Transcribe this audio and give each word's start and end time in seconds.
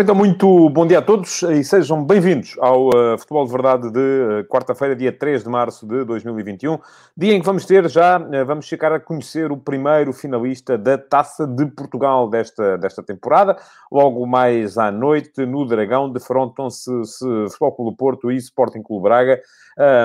Ora, 0.00 0.04
então, 0.04 0.14
muito 0.14 0.70
bom 0.70 0.86
dia 0.86 1.00
a 1.00 1.02
todos 1.02 1.42
e 1.42 1.62
sejam 1.62 2.02
bem-vindos 2.02 2.56
ao 2.58 2.88
uh, 2.88 3.18
Futebol 3.18 3.44
de 3.44 3.52
Verdade 3.52 3.90
de 3.92 3.98
uh, 3.98 4.44
quarta-feira, 4.48 4.96
dia 4.96 5.12
3 5.12 5.44
de 5.44 5.50
março 5.50 5.86
de 5.86 6.06
2021. 6.06 6.78
Dia 7.14 7.34
em 7.34 7.40
que 7.40 7.44
vamos 7.44 7.66
ter 7.66 7.86
já, 7.86 8.18
uh, 8.18 8.46
vamos 8.46 8.64
chegar 8.64 8.94
a 8.94 8.98
conhecer 8.98 9.52
o 9.52 9.58
primeiro 9.58 10.14
finalista 10.14 10.78
da 10.78 10.96
Taça 10.96 11.46
de 11.46 11.66
Portugal 11.66 12.30
desta, 12.30 12.78
desta 12.78 13.02
temporada. 13.02 13.58
Logo 13.92 14.26
mais 14.26 14.78
à 14.78 14.90
noite, 14.90 15.44
no 15.44 15.66
Dragão, 15.66 16.10
defrontam-se 16.10 16.90
se, 17.04 17.26
Futebol 17.50 17.72
Clube 17.72 17.96
Porto 17.98 18.32
e 18.32 18.36
Sporting 18.38 18.82
Clube 18.82 19.02
Braga. 19.02 19.38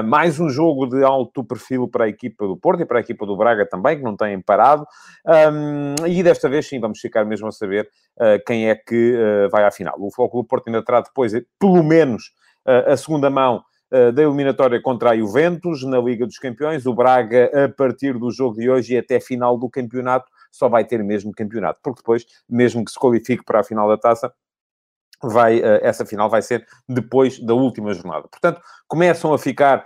mais 0.04 0.42
um 0.42 0.50
jogo 0.50 0.88
de 0.88 1.06
alto 1.06 1.42
perfil 1.42 1.88
para 1.88 2.04
a 2.04 2.10
equipa 2.10 2.46
do 2.46 2.58
Porto 2.58 2.82
e 2.82 2.86
para 2.86 2.98
a 2.98 3.02
equipa 3.02 3.26
do 3.26 3.38
Braga 3.38 3.66
também, 3.66 3.98
que 3.98 4.04
não 4.04 4.18
têm 4.18 4.42
parado. 4.42 4.86
Um, 5.26 6.06
e 6.06 6.22
desta 6.22 6.50
vez, 6.50 6.68
sim, 6.68 6.82
vamos 6.82 7.00
ficar 7.00 7.24
mesmo 7.24 7.48
a 7.48 7.52
saber 7.52 7.90
quem 8.46 8.70
é 8.70 8.76
que 8.76 9.18
vai 9.52 9.64
à 9.66 9.72
final. 9.72 9.96
O 9.98 10.10
Futebol 10.10 10.30
Clube 10.30 10.48
Porto 10.48 10.68
ainda 10.68 10.84
terá 10.84 11.02
depois, 11.02 11.34
pelo 11.60 11.84
menos, 11.84 12.32
a 12.66 12.96
segunda 12.96 13.30
mão 13.30 13.64
da 14.14 14.24
eliminatória 14.24 14.82
contra 14.82 15.12
a 15.12 15.18
Juventus 15.18 15.84
na 15.84 16.00
Liga 16.00 16.26
dos 16.26 16.38
Campeões. 16.38 16.86
O 16.86 16.94
Braga, 16.94 17.66
a 17.66 17.70
partir 17.70 18.18
do 18.18 18.32
jogo 18.32 18.58
de 18.58 18.70
hoje 18.70 18.96
e 18.96 18.98
até 18.98 19.20
final 19.20 19.58
do 19.58 19.70
campeonato, 19.70 20.30
só 20.52 20.68
vai 20.68 20.84
ter 20.84 21.04
mesmo 21.04 21.32
campeonato, 21.32 21.80
porque 21.84 22.00
depois, 22.00 22.26
mesmo 22.50 22.84
que 22.84 22.92
se 22.92 23.00
qualifique 23.00 23.44
para 23.44 23.60
a 23.60 23.64
final 23.64 23.88
da 23.88 23.98
taça, 23.98 24.34
vai, 25.22 25.62
essa 25.82 26.06
final 26.06 26.30
vai 26.30 26.42
ser 26.42 26.66
depois 26.88 27.40
da 27.40 27.54
última 27.54 27.94
jornada. 27.94 28.28
Portanto, 28.28 28.62
começam 28.88 29.34
a 29.34 29.38
ficar 29.38 29.86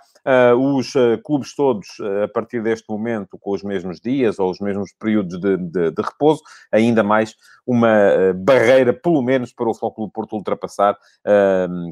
os 0.58 0.94
uh, 0.96 1.22
clubes 1.24 1.56
todos, 1.56 1.88
uh, 2.00 2.24
a 2.24 2.28
partir 2.28 2.62
deste 2.62 2.86
momento, 2.90 3.38
com 3.38 3.52
os 3.52 3.64
mesmos 3.64 4.00
dias 4.00 4.40
ou 4.40 4.50
os 4.50 4.60
mesmos 4.60 4.94
períodos 4.94 5.40
de, 5.40 5.58
de, 5.58 5.92
de 5.92 6.02
repouso, 6.02 6.42
ainda 6.72 7.04
mais 7.04 7.36
uma 7.66 7.90
barreira, 8.36 8.92
pelo 8.92 9.22
menos, 9.22 9.54
para 9.54 9.70
o 9.70 9.74
Futebol 9.74 10.10
Porto 10.10 10.36
ultrapassar, 10.36 10.98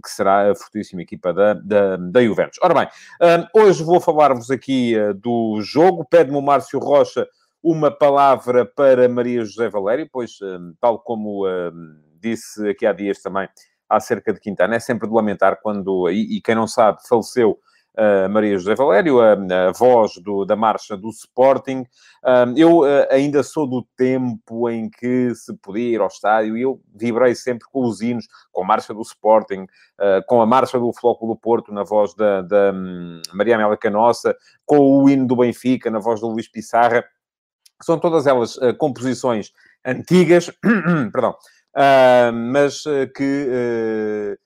que 0.03 0.09
será 0.09 0.50
a 0.50 0.56
fortíssima 0.56 1.03
equipa 1.03 1.31
da, 1.31 1.53
da, 1.53 1.97
da 1.97 2.23
Juventus. 2.23 2.58
Ora 2.64 2.73
bem, 2.73 2.88
hoje 3.53 3.84
vou 3.84 4.02
falar-vos 4.02 4.50
aqui 4.50 4.95
do 5.22 5.62
jogo. 5.62 6.03
Pede-me 6.03 6.38
o 6.38 6.41
Márcio 6.41 6.80
Rocha 6.80 7.28
uma 7.62 7.91
palavra 7.91 8.66
para 8.66 9.08
Maria 9.08 9.45
José 9.45 9.69
Valério, 9.69 10.09
pois, 10.12 10.39
tal 10.81 10.97
como 10.97 11.44
disse 12.19 12.67
aqui 12.69 12.86
há 12.86 12.91
dias 12.91 13.22
também, 13.22 13.47
acerca 13.89 14.34
de 14.34 14.39
Quintana, 14.39 14.75
é 14.75 14.80
sempre 14.80 15.08
de 15.08 15.14
lamentar 15.14 15.59
quando, 15.62 16.09
e, 16.09 16.38
e 16.38 16.41
quem 16.41 16.56
não 16.56 16.67
sabe, 16.67 17.00
faleceu 17.08 17.58
uh, 17.98 18.30
Maria 18.30 18.58
José 18.58 18.76
Valério, 18.76 19.20
a, 19.20 19.34
a 19.34 19.72
voz 19.72 20.17
do, 20.17 20.45
da 20.45 20.56
marcha 20.56 20.95
do 20.95 21.09
Sporting. 21.09 21.81
Uh, 22.23 22.53
eu 22.56 22.80
uh, 22.80 23.08
ainda 23.09 23.42
sou 23.44 23.67
do 23.67 23.86
tempo 23.98 24.70
em 24.70 24.90
que 24.90 25.34
se 25.34 25.53
podia 25.58 25.95
ir 25.95 26.02
ao 26.02 26.08
estádio 26.08 26.58
e 26.58 26.62
eu 26.62 26.80
vibrei 26.95 27.34
sempre 27.34 27.68
com 27.72 27.84
os 27.86 28.02
hinos, 28.02 28.28
com 28.52 28.64
a 28.64 28.66
marcha 28.66 28.94
do 28.94 29.02
Sporting, 29.02 29.66
com 30.28 30.42
a 30.42 30.45
marcha 30.45 30.80
do 30.80 30.94
Flóculo 30.94 31.34
do 31.34 31.40
Porto, 31.40 31.73
na 31.73 31.84
voz 31.84 32.14
da, 32.14 32.42
da 32.42 32.72
um, 32.72 33.20
Maria 33.34 33.56
Amélia 33.56 33.78
Canossa, 33.78 34.36
com 34.64 34.78
o 34.78 35.09
hino 35.09 35.25
do 35.25 35.36
Benfica, 35.36 35.90
na 35.90 35.98
voz 35.98 36.22
do 36.22 36.28
Luís 36.28 36.48
Pissarra. 36.48 37.03
São 37.81 37.98
todas 37.98 38.28
elas 38.28 38.58
composições 38.78 39.52
antigas, 39.84 40.52
perdão, 41.12 41.36
mas 42.52 42.84
que 43.16 44.38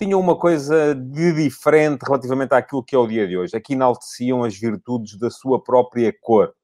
tinham 0.00 0.18
uma 0.18 0.34
coisa 0.34 0.94
de 0.94 1.32
diferente 1.32 2.02
relativamente 2.06 2.54
àquilo 2.54 2.82
que 2.82 2.96
é 2.96 2.98
o 2.98 3.06
dia 3.06 3.28
de 3.28 3.36
hoje. 3.36 3.54
Aqui 3.54 3.74
enalteciam 3.74 4.42
as 4.42 4.56
virtudes 4.56 5.18
da 5.18 5.30
sua 5.30 5.62
própria 5.62 6.10
cor. 6.22 6.54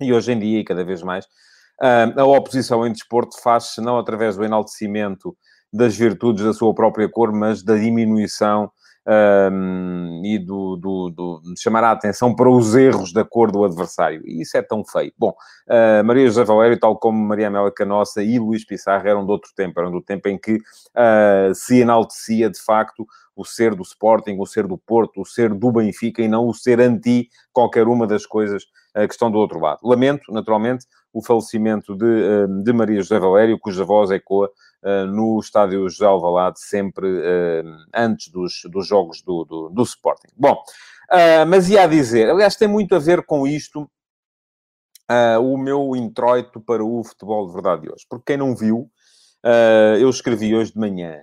E 0.00 0.12
hoje 0.12 0.32
em 0.32 0.38
dia, 0.38 0.58
e 0.58 0.64
cada 0.64 0.84
vez 0.84 1.00
mais, 1.00 1.24
a 1.80 2.24
oposição 2.24 2.84
em 2.84 2.92
desporto 2.92 3.40
faz-se 3.40 3.80
não 3.80 3.96
através 3.96 4.36
do 4.36 4.44
enaltecimento 4.44 5.36
das 5.72 5.96
virtudes 5.96 6.44
da 6.44 6.52
sua 6.52 6.74
própria 6.74 7.08
cor, 7.08 7.32
mas 7.32 7.62
da 7.62 7.76
diminuição 7.76 8.70
um, 9.08 10.20
e 10.22 10.38
do, 10.38 10.76
do, 10.76 11.10
do, 11.10 11.42
chamar 11.56 11.82
a 11.82 11.92
atenção 11.92 12.34
para 12.34 12.50
os 12.50 12.74
erros 12.74 13.10
da 13.12 13.24
cor 13.24 13.50
do 13.50 13.64
adversário. 13.64 14.22
E 14.26 14.42
isso 14.42 14.56
é 14.56 14.62
tão 14.62 14.84
feio. 14.84 15.12
Bom, 15.16 15.30
uh, 15.30 16.04
Maria 16.04 16.26
José 16.26 16.44
Valério, 16.44 16.78
tal 16.78 16.96
como 16.96 17.18
Maria 17.18 17.48
Amélia 17.48 17.72
Canossa 17.72 18.22
e 18.22 18.38
Luís 18.38 18.66
Pissarro, 18.66 19.08
eram 19.08 19.24
de 19.24 19.32
outro 19.32 19.50
tempo, 19.56 19.80
eram 19.80 19.90
do 19.90 20.02
tempo 20.02 20.28
em 20.28 20.36
que 20.36 20.56
uh, 20.56 21.54
se 21.54 21.80
enaltecia, 21.80 22.50
de 22.50 22.60
facto, 22.60 23.06
o 23.34 23.44
ser 23.44 23.74
do 23.74 23.82
Sporting, 23.82 24.36
o 24.38 24.46
ser 24.46 24.66
do 24.66 24.76
Porto, 24.76 25.22
o 25.22 25.24
ser 25.24 25.54
do 25.54 25.72
Benfica 25.72 26.20
e 26.20 26.28
não 26.28 26.46
o 26.46 26.52
ser 26.52 26.80
anti 26.80 27.30
qualquer 27.52 27.86
uma 27.86 28.06
das 28.06 28.26
coisas 28.26 28.64
uh, 28.94 29.06
que 29.06 29.14
estão 29.14 29.30
do 29.30 29.38
outro 29.38 29.58
lado. 29.58 29.78
Lamento, 29.82 30.30
naturalmente, 30.32 30.84
o 31.12 31.24
falecimento 31.24 31.96
de, 31.96 32.62
de 32.62 32.72
Maria 32.72 33.00
José 33.00 33.18
Valério, 33.18 33.58
cuja 33.58 33.82
voz 33.82 34.10
ecoa 34.10 34.50
no 35.08 35.38
estádio 35.40 35.88
José 35.88 36.06
Alvalade, 36.06 36.60
sempre 36.60 37.06
uh, 37.06 37.76
antes 37.94 38.28
dos, 38.28 38.62
dos 38.70 38.86
jogos 38.86 39.22
do, 39.22 39.44
do, 39.44 39.68
do 39.70 39.82
Sporting. 39.82 40.28
Bom, 40.36 40.52
uh, 40.52 41.46
mas 41.48 41.68
ia 41.68 41.82
a 41.82 41.86
dizer, 41.86 42.30
aliás, 42.30 42.56
tem 42.56 42.68
muito 42.68 42.94
a 42.94 42.98
ver 42.98 43.24
com 43.24 43.46
isto 43.46 43.90
o 45.40 45.56
meu 45.56 45.96
introito 45.96 46.60
para 46.60 46.84
o 46.84 47.02
futebol 47.02 47.46
de 47.46 47.54
verdade 47.54 47.80
de 47.80 47.90
hoje. 47.90 48.04
Porque 48.10 48.26
quem 48.26 48.36
não 48.36 48.54
viu, 48.54 48.90
eu 49.98 50.10
escrevi 50.10 50.54
hoje 50.54 50.74
de 50.74 50.78
manhã 50.78 51.22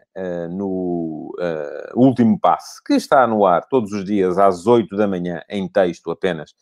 no 0.49 1.31
último 1.93 2.39
passe, 2.39 2.83
que 2.83 2.95
está 2.95 3.27
no 3.27 3.45
ar 3.45 3.67
todos 3.69 3.91
os 3.91 4.03
dias 4.03 4.39
às 4.39 4.65
8 4.65 4.97
da 4.97 5.07
manhã, 5.07 5.43
em 5.47 5.67
texto 5.67 6.09
apenas, 6.09 6.55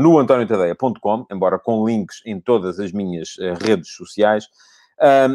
no 0.00 0.18
antoniotadeia.com, 0.18 1.26
embora 1.30 1.58
com 1.58 1.86
links 1.86 2.22
em 2.24 2.40
todas 2.40 2.80
as 2.80 2.92
minhas 2.92 3.36
redes 3.60 3.90
sociais, 3.90 4.48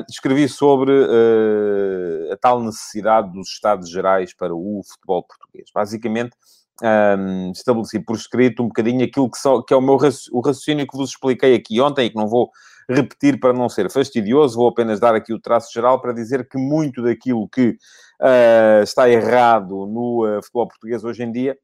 escrevi 0.09 0.47
sobre 0.47 0.91
uh, 0.91 2.33
a 2.33 2.37
tal 2.37 2.61
necessidade 2.61 3.31
dos 3.31 3.49
Estados 3.49 3.89
Gerais 3.89 4.33
para 4.33 4.53
o 4.53 4.81
futebol 4.83 5.23
português. 5.23 5.69
Basicamente, 5.73 6.35
um, 6.81 7.51
estabeleci 7.51 7.99
por 7.99 8.15
escrito 8.15 8.63
um 8.63 8.67
bocadinho 8.67 9.03
aquilo 9.03 9.29
que, 9.29 9.37
só, 9.37 9.61
que 9.61 9.73
é 9.73 9.77
o 9.77 9.81
meu 9.81 9.95
o 9.95 10.41
raciocínio 10.41 10.87
que 10.87 10.97
vos 10.97 11.11
expliquei 11.11 11.55
aqui 11.55 11.81
ontem 11.81 12.05
e 12.05 12.09
que 12.09 12.15
não 12.15 12.27
vou 12.27 12.49
repetir 12.89 13.39
para 13.39 13.53
não 13.53 13.69
ser 13.69 13.91
fastidioso, 13.91 14.55
vou 14.57 14.69
apenas 14.69 14.99
dar 14.99 15.13
aqui 15.13 15.33
o 15.33 15.39
traço 15.39 15.71
geral 15.71 16.01
para 16.01 16.13
dizer 16.13 16.47
que 16.47 16.57
muito 16.57 17.03
daquilo 17.03 17.47
que 17.47 17.77
uh, 18.21 18.83
está 18.83 19.07
errado 19.09 19.85
no 19.85 20.25
uh, 20.25 20.41
futebol 20.41 20.67
português 20.67 21.03
hoje 21.03 21.23
em 21.23 21.31
dia, 21.31 21.57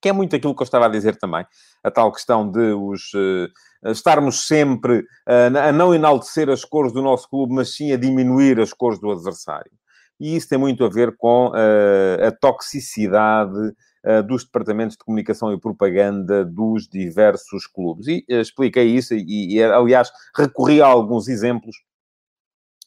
que 0.00 0.08
é 0.08 0.12
muito 0.12 0.34
aquilo 0.34 0.54
que 0.54 0.62
eu 0.62 0.64
estava 0.64 0.86
a 0.86 0.88
dizer 0.88 1.16
também, 1.16 1.44
a 1.84 1.90
tal 1.90 2.10
questão 2.10 2.50
de 2.50 2.72
os 2.72 3.12
uh, 3.12 3.48
estarmos 3.84 4.46
sempre 4.46 5.04
a 5.26 5.72
não 5.72 5.94
enaltecer 5.94 6.48
as 6.48 6.64
cores 6.64 6.92
do 6.92 7.02
nosso 7.02 7.28
clube, 7.28 7.54
mas 7.54 7.74
sim 7.74 7.92
a 7.92 7.96
diminuir 7.96 8.60
as 8.60 8.72
cores 8.72 9.00
do 9.00 9.10
adversário. 9.10 9.70
E 10.18 10.36
isso 10.36 10.48
tem 10.48 10.58
muito 10.58 10.84
a 10.84 10.88
ver 10.88 11.16
com 11.16 11.50
a 11.54 12.30
toxicidade 12.30 13.72
dos 14.26 14.44
departamentos 14.44 14.96
de 14.96 15.04
comunicação 15.04 15.52
e 15.52 15.60
propaganda 15.60 16.44
dos 16.44 16.86
diversos 16.88 17.66
clubes. 17.66 18.06
E 18.06 18.24
expliquei 18.28 18.84
isso 18.84 19.14
e, 19.14 19.54
e 19.54 19.62
aliás, 19.62 20.10
recorri 20.36 20.82
a 20.82 20.86
alguns 20.86 21.28
exemplos 21.28 21.76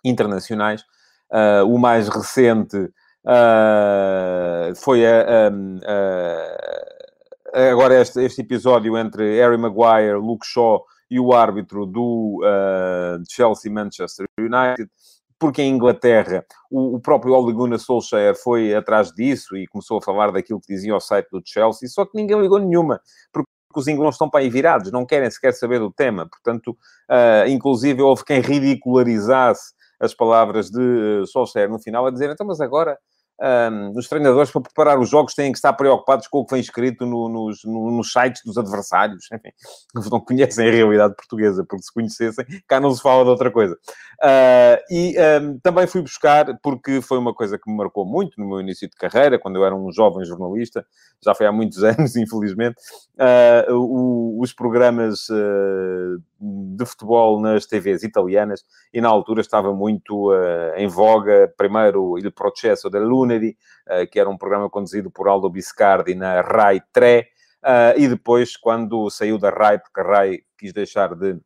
internacionais. 0.04 0.84
o 1.68 1.78
mais 1.80 2.08
recente 2.08 2.90
foi 4.76 5.06
a, 5.06 5.48
a 5.48 6.93
agora 7.54 8.02
este, 8.02 8.22
este 8.22 8.42
episódio 8.42 8.98
entre 8.98 9.38
Harry 9.38 9.58
Maguire, 9.58 10.18
Luke 10.18 10.46
Shaw 10.46 10.84
e 11.10 11.20
o 11.20 11.34
árbitro 11.34 11.86
do 11.86 12.42
uh, 12.42 13.24
Chelsea-Manchester 13.30 14.26
United, 14.40 14.90
porque 15.38 15.62
em 15.62 15.74
Inglaterra 15.74 16.44
o, 16.72 16.96
o 16.96 17.00
próprio 17.00 17.34
Ole 17.34 17.54
Gunnar 17.54 17.78
Solskjaer 17.78 18.36
foi 18.36 18.74
atrás 18.74 19.12
disso 19.12 19.56
e 19.56 19.68
começou 19.68 19.98
a 19.98 20.02
falar 20.02 20.32
daquilo 20.32 20.60
que 20.60 20.74
dizia 20.74 20.96
o 20.96 21.00
site 21.00 21.28
do 21.32 21.42
Chelsea, 21.46 21.88
só 21.88 22.06
que 22.06 22.16
ninguém 22.16 22.42
ligou 22.42 22.60
nenhuma, 22.60 23.00
porque 23.32 23.50
os 23.76 23.88
ingleses 23.88 24.16
estão 24.16 24.30
para 24.30 24.40
aí 24.40 24.50
virados, 24.50 24.92
não 24.92 25.06
querem 25.06 25.30
sequer 25.30 25.54
saber 25.54 25.80
do 25.80 25.92
tema, 25.92 26.28
portanto, 26.28 26.70
uh, 26.72 27.48
inclusive 27.48 28.02
houve 28.02 28.24
quem 28.24 28.40
ridicularizasse 28.40 29.74
as 30.00 30.14
palavras 30.14 30.70
de 30.70 30.80
uh, 30.80 31.28
Solskjaer 31.28 31.70
no 31.70 31.80
final, 31.80 32.06
a 32.08 32.12
dizer, 32.12 32.30
então, 32.30 32.48
mas 32.48 32.60
agora 32.60 32.98
um, 33.42 33.98
os 33.98 34.08
treinadores, 34.08 34.52
para 34.52 34.62
preparar 34.62 35.00
os 35.00 35.10
jogos, 35.10 35.34
têm 35.34 35.52
que 35.52 35.58
estar 35.58 35.74
preocupados 35.74 36.28
com 36.28 36.40
o 36.40 36.46
que 36.46 36.54
vem 36.54 36.62
escrito 36.62 37.06
no, 37.06 37.28
nos, 37.28 37.64
no, 37.64 37.92
nos 37.92 38.12
sites 38.12 38.42
dos 38.46 38.58
adversários. 38.58 39.28
Enfim, 39.34 39.50
não 40.12 40.20
conhecem 40.20 40.68
a 40.68 40.72
realidade 40.72 41.16
portuguesa, 41.16 41.66
porque 41.68 41.84
se 41.84 41.94
conhecessem, 41.94 42.46
cá 42.68 42.80
não 42.80 42.94
se 42.94 43.02
fala 43.02 43.24
de 43.24 43.30
outra 43.30 43.52
coisa. 43.52 43.74
Uh, 44.24 44.78
e 44.90 45.16
um, 45.42 45.60
também 45.60 45.88
fui 45.88 46.02
buscar, 46.02 46.58
porque 46.62 47.02
foi 47.02 47.18
uma 47.18 47.34
coisa 47.34 47.58
que 47.58 47.70
me 47.70 47.76
marcou 47.76 48.06
muito 48.06 48.40
no 48.40 48.48
meu 48.48 48.62
início 48.62 48.88
de 48.88 48.96
carreira, 48.96 49.40
quando 49.40 49.58
eu 49.58 49.66
era 49.66 49.76
um 49.76 49.92
jovem 49.92 50.24
jornalista, 50.26 50.86
já 51.24 51.34
foi 51.34 51.46
há 51.46 51.52
muitos 51.52 51.82
anos, 51.84 52.16
infelizmente, 52.16 52.76
uh, 53.16 53.74
o, 53.74 54.40
os 54.42 54.54
programas 54.54 55.28
uh, 55.30 56.22
de 56.44 56.86
futebol 56.86 57.40
nas 57.40 57.66
TVs 57.66 58.04
italianas 58.04 58.64
e 58.94 59.00
na 59.00 59.08
altura 59.08 59.42
estava 59.42 59.74
muito 59.74 60.32
uh, 60.32 60.76
em 60.76 60.88
voga, 60.88 61.52
primeiro 61.56 62.18
Il 62.18 62.32
Processo 62.32 62.90
del 62.90 63.04
Lunedì, 63.04 63.56
uh, 63.88 64.10
que 64.10 64.20
era 64.20 64.30
um 64.30 64.38
programa 64.38 64.70
conduzido 64.70 65.10
por 65.10 65.28
Aldo 65.30 65.50
Biscardi 65.50 66.16
na 66.16 66.42
Rai 66.42 66.82
3, 66.92 67.24
uh, 67.24 67.28
e 67.98 68.08
depois 68.08 68.58
quando 68.58 69.10
saiu 69.10 69.38
da 69.38 69.50
Rai, 69.50 69.80
porque 69.80 70.02
a 70.02 70.04
Rai 70.04 70.40
quis 70.58 70.74
deixar 70.74 71.16
de 71.16 71.40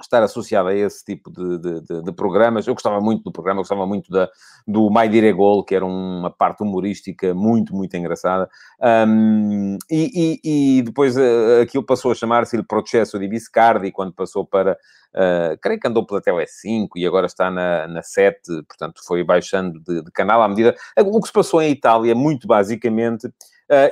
estar 0.00 0.22
associado 0.22 0.68
a 0.68 0.74
esse 0.74 1.04
tipo 1.04 1.30
de, 1.30 1.58
de, 1.58 1.80
de, 1.80 2.02
de, 2.02 2.12
programas. 2.12 2.66
Eu 2.66 2.74
gostava 2.74 3.00
muito 3.00 3.24
do 3.24 3.32
programa, 3.32 3.60
gostava 3.60 3.86
muito 3.86 4.10
da, 4.10 4.28
do 4.66 4.90
My 4.90 5.08
Dire 5.08 5.32
Gol, 5.32 5.64
que 5.64 5.74
era 5.74 5.84
uma 5.84 6.30
parte 6.30 6.62
humorística 6.62 7.34
muito, 7.34 7.74
muito 7.74 7.96
engraçada. 7.96 8.48
Um, 8.80 9.76
e, 9.90 10.38
e, 10.44 10.78
e, 10.78 10.82
depois 10.82 11.16
uh, 11.16 11.62
aquilo 11.62 11.82
passou 11.82 12.12
a 12.12 12.14
chamar-se 12.14 12.56
Il 12.56 12.64
Processo 12.64 13.18
di 13.18 13.28
Biscardi, 13.28 13.90
quando 13.90 14.12
passou 14.12 14.46
para, 14.46 14.78
uh, 15.14 15.58
creio 15.60 15.80
que 15.80 15.88
andou 15.88 16.06
pela 16.06 16.20
Tele 16.20 16.46
5 16.46 16.96
e 16.98 17.06
agora 17.06 17.26
está 17.26 17.50
na, 17.50 17.88
na 17.88 18.02
7, 18.02 18.38
portanto 18.68 19.00
foi 19.04 19.24
baixando 19.24 19.80
de, 19.80 20.02
de 20.02 20.10
canal 20.12 20.42
à 20.42 20.48
medida... 20.48 20.74
O 20.96 21.20
que 21.20 21.26
se 21.26 21.32
passou 21.32 21.60
em 21.60 21.70
Itália, 21.70 22.14
muito 22.14 22.46
basicamente 22.46 23.28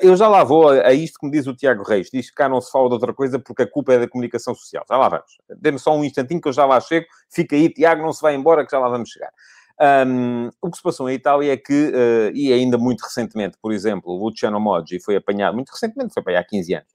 eu 0.01 0.17
já 0.17 0.29
lá 0.29 0.43
vou 0.43 0.69
a, 0.69 0.93
isto 0.93 1.19
que 1.19 1.27
me 1.27 1.33
diz 1.33 1.47
o 1.47 1.55
Tiago 1.55 1.83
Reis. 1.83 2.09
Diz 2.13 2.31
que 2.31 2.35
cá 2.35 2.49
não 2.49 2.61
se 2.61 2.71
fala 2.71 2.89
de 2.89 2.95
outra 2.95 3.13
coisa 3.13 3.39
porque 3.39 3.63
a 3.63 3.71
culpa 3.71 3.95
é 3.95 3.99
da 3.99 4.09
comunicação 4.09 4.55
social. 4.55 4.85
Já 4.89 4.97
lá 4.97 5.09
vamos. 5.09 5.39
Dê-me 5.61 5.79
só 5.79 5.97
um 5.97 6.05
instantinho 6.05 6.41
que 6.41 6.49
eu 6.49 6.53
já 6.53 6.65
lá 6.65 6.81
chego. 6.81 7.07
Fica 7.31 7.55
aí, 7.55 7.69
Tiago, 7.69 8.03
não 8.03 8.13
se 8.13 8.23
vai 8.23 8.35
embora 8.35 8.65
que 8.65 8.71
já 8.71 8.79
lá 8.79 8.89
vamos 8.89 9.11
chegar. 9.11 9.31
Um, 9.79 10.49
o 10.63 10.71
que 10.71 10.77
se 10.79 10.83
passou 10.83 11.09
em 11.11 11.15
Itália 11.15 11.53
é 11.53 11.57
que, 11.57 11.89
uh, 11.91 12.35
e 12.35 12.53
ainda 12.53 12.79
muito 12.79 13.03
recentemente, 13.03 13.59
por 13.61 13.73
exemplo, 13.73 14.13
o 14.13 14.25
Luciano 14.25 14.59
Moggi 14.59 14.99
foi 14.99 15.17
apanhado, 15.17 15.55
muito 15.55 15.71
recentemente, 15.71 16.15
foi 16.15 16.23
aí 16.29 16.37
há 16.37 16.45
15 16.45 16.75
anos, 16.75 16.89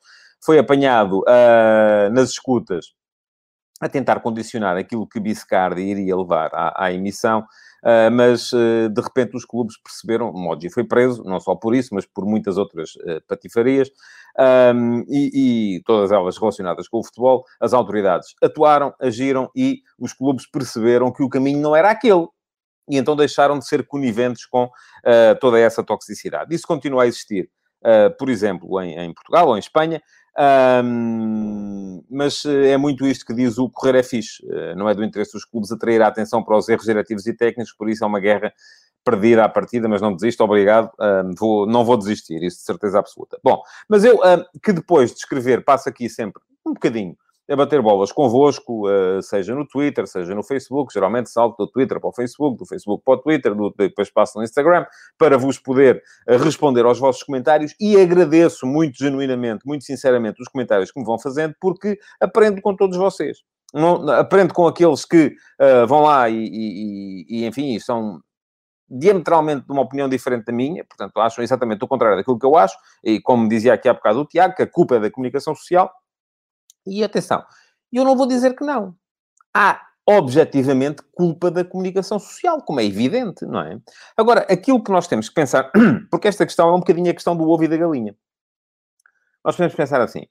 foi 0.44 0.58
apanhado 0.58 1.20
uh, 1.20 2.12
nas 2.12 2.32
escutas 2.32 2.94
a 3.80 3.88
tentar 3.88 4.20
condicionar 4.20 4.78
aquilo 4.78 5.08
que 5.08 5.20
Biscardi 5.20 5.82
iria 5.82 6.16
levar 6.16 6.50
à, 6.54 6.86
à 6.86 6.92
emissão 6.92 7.46
Uh, 7.84 8.12
mas 8.12 8.54
uh, 8.54 8.90
de 8.90 9.02
repente 9.02 9.36
os 9.36 9.44
clubes 9.44 9.76
perceberam, 9.84 10.30
o 10.30 10.40
Moggi 10.40 10.70
foi 10.70 10.84
preso, 10.84 11.24
não 11.24 11.40
só 11.40 11.56
por 11.56 11.74
isso, 11.74 11.96
mas 11.96 12.06
por 12.06 12.26
muitas 12.26 12.56
outras 12.56 12.94
uh, 12.96 13.20
patifarias, 13.28 13.90
um, 14.76 15.04
e, 15.10 15.78
e, 15.78 15.84
todas 15.84 16.12
elas 16.12 16.38
relacionadas 16.38 16.88
com 16.88 17.00
o 17.00 17.04
futebol, 17.04 17.44
as 17.60 17.74
autoridades 17.74 18.36
atuaram, 18.42 18.94
agiram 19.02 19.50
e 19.56 19.82
os 19.98 20.14
clubes 20.14 20.46
perceberam 20.50 21.12
que 21.12 21.24
o 21.24 21.30
caminho 21.30 21.60
não 21.60 21.76
era 21.76 21.90
aquele. 21.90 22.28
E 22.88 22.98
então 22.98 23.16
deixaram 23.16 23.58
de 23.58 23.68
ser 23.68 23.86
coniventes 23.86 24.46
com 24.46 24.70
toda 25.40 25.60
essa 25.60 25.84
toxicidade. 25.84 26.54
Isso 26.54 26.68
continua 26.68 27.04
a 27.04 27.08
existir, 27.08 27.50
por 28.18 28.28
exemplo, 28.30 28.82
em, 28.82 28.98
em 28.98 29.14
Portugal 29.14 29.48
ou 29.48 29.56
em 29.56 29.60
Espanha, 29.60 30.02
um, 30.38 32.04
mas 32.10 32.46
eh, 32.46 32.70
é 32.72 32.78
muito 32.78 33.06
isto 33.06 33.26
que 33.26 33.34
diz 33.34 33.58
o 33.58 33.70
correr 33.70 34.00
é 34.00 34.04
fixe. 34.04 34.46
Uh, 34.46 34.76
não 34.76 34.88
é 34.88 34.94
do 34.94 35.04
interesse 35.04 35.34
dos 35.34 35.46
clubes 35.46 35.72
atrair 35.72 36.02
a 36.02 36.08
atenção 36.08 36.44
para 36.44 36.58
os 36.58 36.70
erros 36.70 36.86
diretivos 36.86 37.26
e 37.28 37.34
técnicos, 37.34 37.74
por 37.74 37.90
isso 37.90 38.04
é 38.04 38.08
uma 38.08 38.20
guerra 38.20 38.54
perdida 39.04 39.44
à 39.44 39.50
partida, 39.50 39.90
mas 39.90 40.02
não 40.02 40.16
desisto, 40.16 40.44
obrigado. 40.44 40.92
Um, 41.00 41.34
vou, 41.38 41.68
não 41.68 41.84
vou 41.84 41.98
desistir, 41.98 42.42
isso 42.44 42.58
de 42.58 42.64
certeza 42.64 43.00
absoluta. 43.00 43.40
Bom, 43.44 43.62
mas 43.90 44.04
eu, 44.04 44.16
um, 44.16 44.60
que 44.62 44.72
depois 44.72 45.12
de 45.12 45.18
escrever, 45.18 45.64
passo 45.64 45.90
aqui 45.90 46.10
sempre 46.10 46.42
um 46.66 46.74
bocadinho 46.74 47.18
a 47.52 47.56
bater 47.56 47.82
bolas 47.82 48.12
convosco, 48.12 48.88
uh, 48.88 49.22
seja 49.22 49.54
no 49.54 49.68
Twitter, 49.68 50.08
seja 50.08 50.34
no 50.34 50.42
Facebook. 50.42 50.94
Geralmente 50.94 51.30
salto 51.30 51.58
do 51.58 51.68
Twitter 51.70 52.00
para 52.00 52.10
o 52.10 52.14
Facebook, 52.14 52.58
do 52.58 52.66
Facebook 52.66 53.04
para 53.04 53.16
o 53.16 53.18
Twitter, 53.18 53.54
do, 53.54 53.74
depois 53.78 54.10
passo 54.10 54.38
no 54.38 54.44
Instagram, 54.44 54.86
para 55.18 55.38
vos 55.38 55.60
poder 55.60 56.02
uh, 56.30 56.38
responder 56.38 56.86
aos 56.86 56.98
vossos 56.98 57.24
comentários 57.24 57.76
e 57.80 58.00
agradeço 58.00 58.66
muito 58.66 58.98
genuinamente, 58.98 59.68
muito 59.68 59.84
sinceramente, 59.84 60.42
os 60.42 60.48
comentários 60.48 60.92
que 60.92 61.00
me 61.00 61.06
vão 61.06 61.20
fazendo, 61.20 61.54
porque 61.60 62.00
aprendo 62.22 62.62
com 62.62 62.74
todos 62.76 62.98
vocês. 62.98 63.40
Não, 63.74 64.10
aprendo 64.10 64.54
com 64.54 64.68
aqueles 64.68 65.04
que 65.04 65.36
uh, 65.60 65.88
vão 65.88 66.02
lá 66.02 66.30
e, 66.30 66.36
e, 66.36 67.26
e, 67.30 67.46
enfim, 67.46 67.78
são 67.80 68.22
diametralmente 68.90 69.66
de 69.66 69.72
uma 69.72 69.82
opinião 69.82 70.10
diferente 70.10 70.46
da 70.46 70.54
minha, 70.54 70.84
portanto, 70.84 71.18
acham 71.20 71.44
exatamente 71.44 71.84
o 71.84 71.88
contrário 71.88 72.18
daquilo 72.18 72.38
que 72.38 72.46
eu 72.46 72.58
acho, 72.58 72.76
e 73.04 73.22
como 73.22 73.48
dizia 73.48 73.74
aqui 73.74 73.88
há 73.88 73.94
bocado 73.94 74.20
o 74.20 74.26
Tiago, 74.26 74.56
que 74.56 74.64
a 74.64 74.68
culpa 74.68 74.96
é 74.96 75.00
da 75.00 75.10
comunicação 75.10 75.56
social, 75.56 75.90
e 76.86 77.04
atenção, 77.04 77.44
eu 77.92 78.04
não 78.04 78.16
vou 78.16 78.28
dizer 78.28 78.56
que 78.56 78.64
não. 78.64 78.96
Há 79.54 79.82
objetivamente 80.06 81.04
culpa 81.14 81.52
da 81.52 81.64
comunicação 81.64 82.20
social, 82.20 82.62
como 82.62 82.80
é 82.80 82.86
evidente, 82.86 83.46
não 83.46 83.62
é? 83.62 83.80
Agora, 84.18 84.42
aquilo 84.50 84.84
que 84.84 84.92
nós 84.92 85.08
temos 85.08 85.30
que 85.30 85.36
pensar, 85.36 85.72
porque 86.10 86.28
esta 86.28 86.46
questão 86.46 86.70
é 86.70 86.74
um 86.74 86.80
bocadinho 86.80 87.12
a 87.12 87.14
questão 87.14 87.36
do 87.36 87.48
ovo 87.50 87.64
e 87.64 87.68
da 87.68 87.78
galinha. 87.78 88.16
Nós 89.44 89.56
podemos 89.56 89.76
pensar 89.76 90.02
assim: 90.02 90.26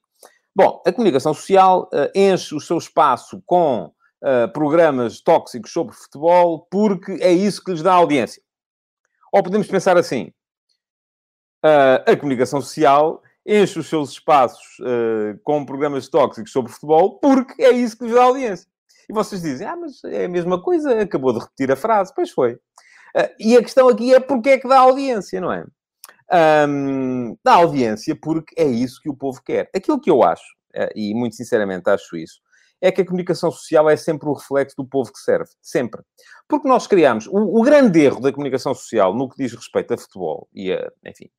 bom, 0.55 0.81
a 0.85 0.91
comunicação 0.91 1.33
social 1.33 1.89
uh, 1.93 2.09
enche 2.15 2.53
o 2.55 2.59
seu 2.59 2.77
espaço 2.77 3.41
com 3.45 3.85
uh, 3.85 4.51
programas 4.53 5.21
tóxicos 5.21 5.71
sobre 5.71 5.95
futebol 5.95 6.67
porque 6.69 7.13
é 7.21 7.31
isso 7.31 7.63
que 7.63 7.71
lhes 7.71 7.81
dá 7.81 7.93
audiência. 7.93 8.41
Ou 9.31 9.41
podemos 9.41 9.67
pensar 9.67 9.97
assim: 9.97 10.33
uh, 11.65 12.11
a 12.11 12.15
comunicação 12.15 12.61
social 12.61 13.21
enche 13.45 13.79
os 13.79 13.87
seus 13.87 14.11
espaços 14.11 14.79
uh, 14.79 15.39
com 15.43 15.65
programas 15.65 16.07
tóxicos 16.07 16.51
sobre 16.51 16.71
futebol 16.71 17.19
porque 17.19 17.61
é 17.63 17.71
isso 17.71 17.97
que 17.97 18.05
lhes 18.05 18.13
dá 18.13 18.23
audiência. 18.23 18.67
E 19.09 19.13
vocês 19.13 19.41
dizem, 19.41 19.67
ah, 19.67 19.75
mas 19.75 20.03
é 20.05 20.25
a 20.25 20.29
mesma 20.29 20.61
coisa, 20.61 21.01
acabou 21.01 21.33
de 21.33 21.39
repetir 21.39 21.71
a 21.71 21.75
frase. 21.75 22.13
Pois 22.15 22.31
foi. 22.31 22.53
Uh, 22.53 23.29
e 23.39 23.57
a 23.57 23.61
questão 23.61 23.89
aqui 23.89 24.13
é 24.13 24.19
porque 24.19 24.51
é 24.51 24.57
que 24.57 24.67
dá 24.67 24.79
audiência, 24.79 25.41
não 25.41 25.51
é? 25.51 25.65
Um, 26.67 27.35
dá 27.43 27.55
audiência 27.55 28.15
porque 28.15 28.55
é 28.57 28.65
isso 28.65 29.01
que 29.01 29.09
o 29.09 29.15
povo 29.15 29.41
quer. 29.43 29.69
Aquilo 29.75 29.99
que 29.99 30.09
eu 30.09 30.23
acho, 30.23 30.45
uh, 30.75 30.89
e 30.95 31.13
muito 31.13 31.35
sinceramente 31.35 31.89
acho 31.89 32.15
isso, 32.15 32.39
é 32.79 32.91
que 32.91 33.01
a 33.01 33.05
comunicação 33.05 33.51
social 33.51 33.89
é 33.89 33.97
sempre 33.97 34.29
o 34.29 34.33
reflexo 34.33 34.75
do 34.77 34.85
povo 34.85 35.11
que 35.11 35.19
serve. 35.19 35.51
Sempre. 35.61 36.01
Porque 36.47 36.67
nós 36.67 36.87
criamos... 36.87 37.27
O, 37.27 37.59
o 37.59 37.61
grande 37.63 37.99
erro 37.99 38.21
da 38.21 38.31
comunicação 38.31 38.73
social 38.73 39.13
no 39.13 39.29
que 39.29 39.37
diz 39.37 39.53
respeito 39.53 39.93
a 39.93 39.97
futebol 39.97 40.47
e 40.53 40.71
a, 40.71 40.91
enfim, 41.05 41.29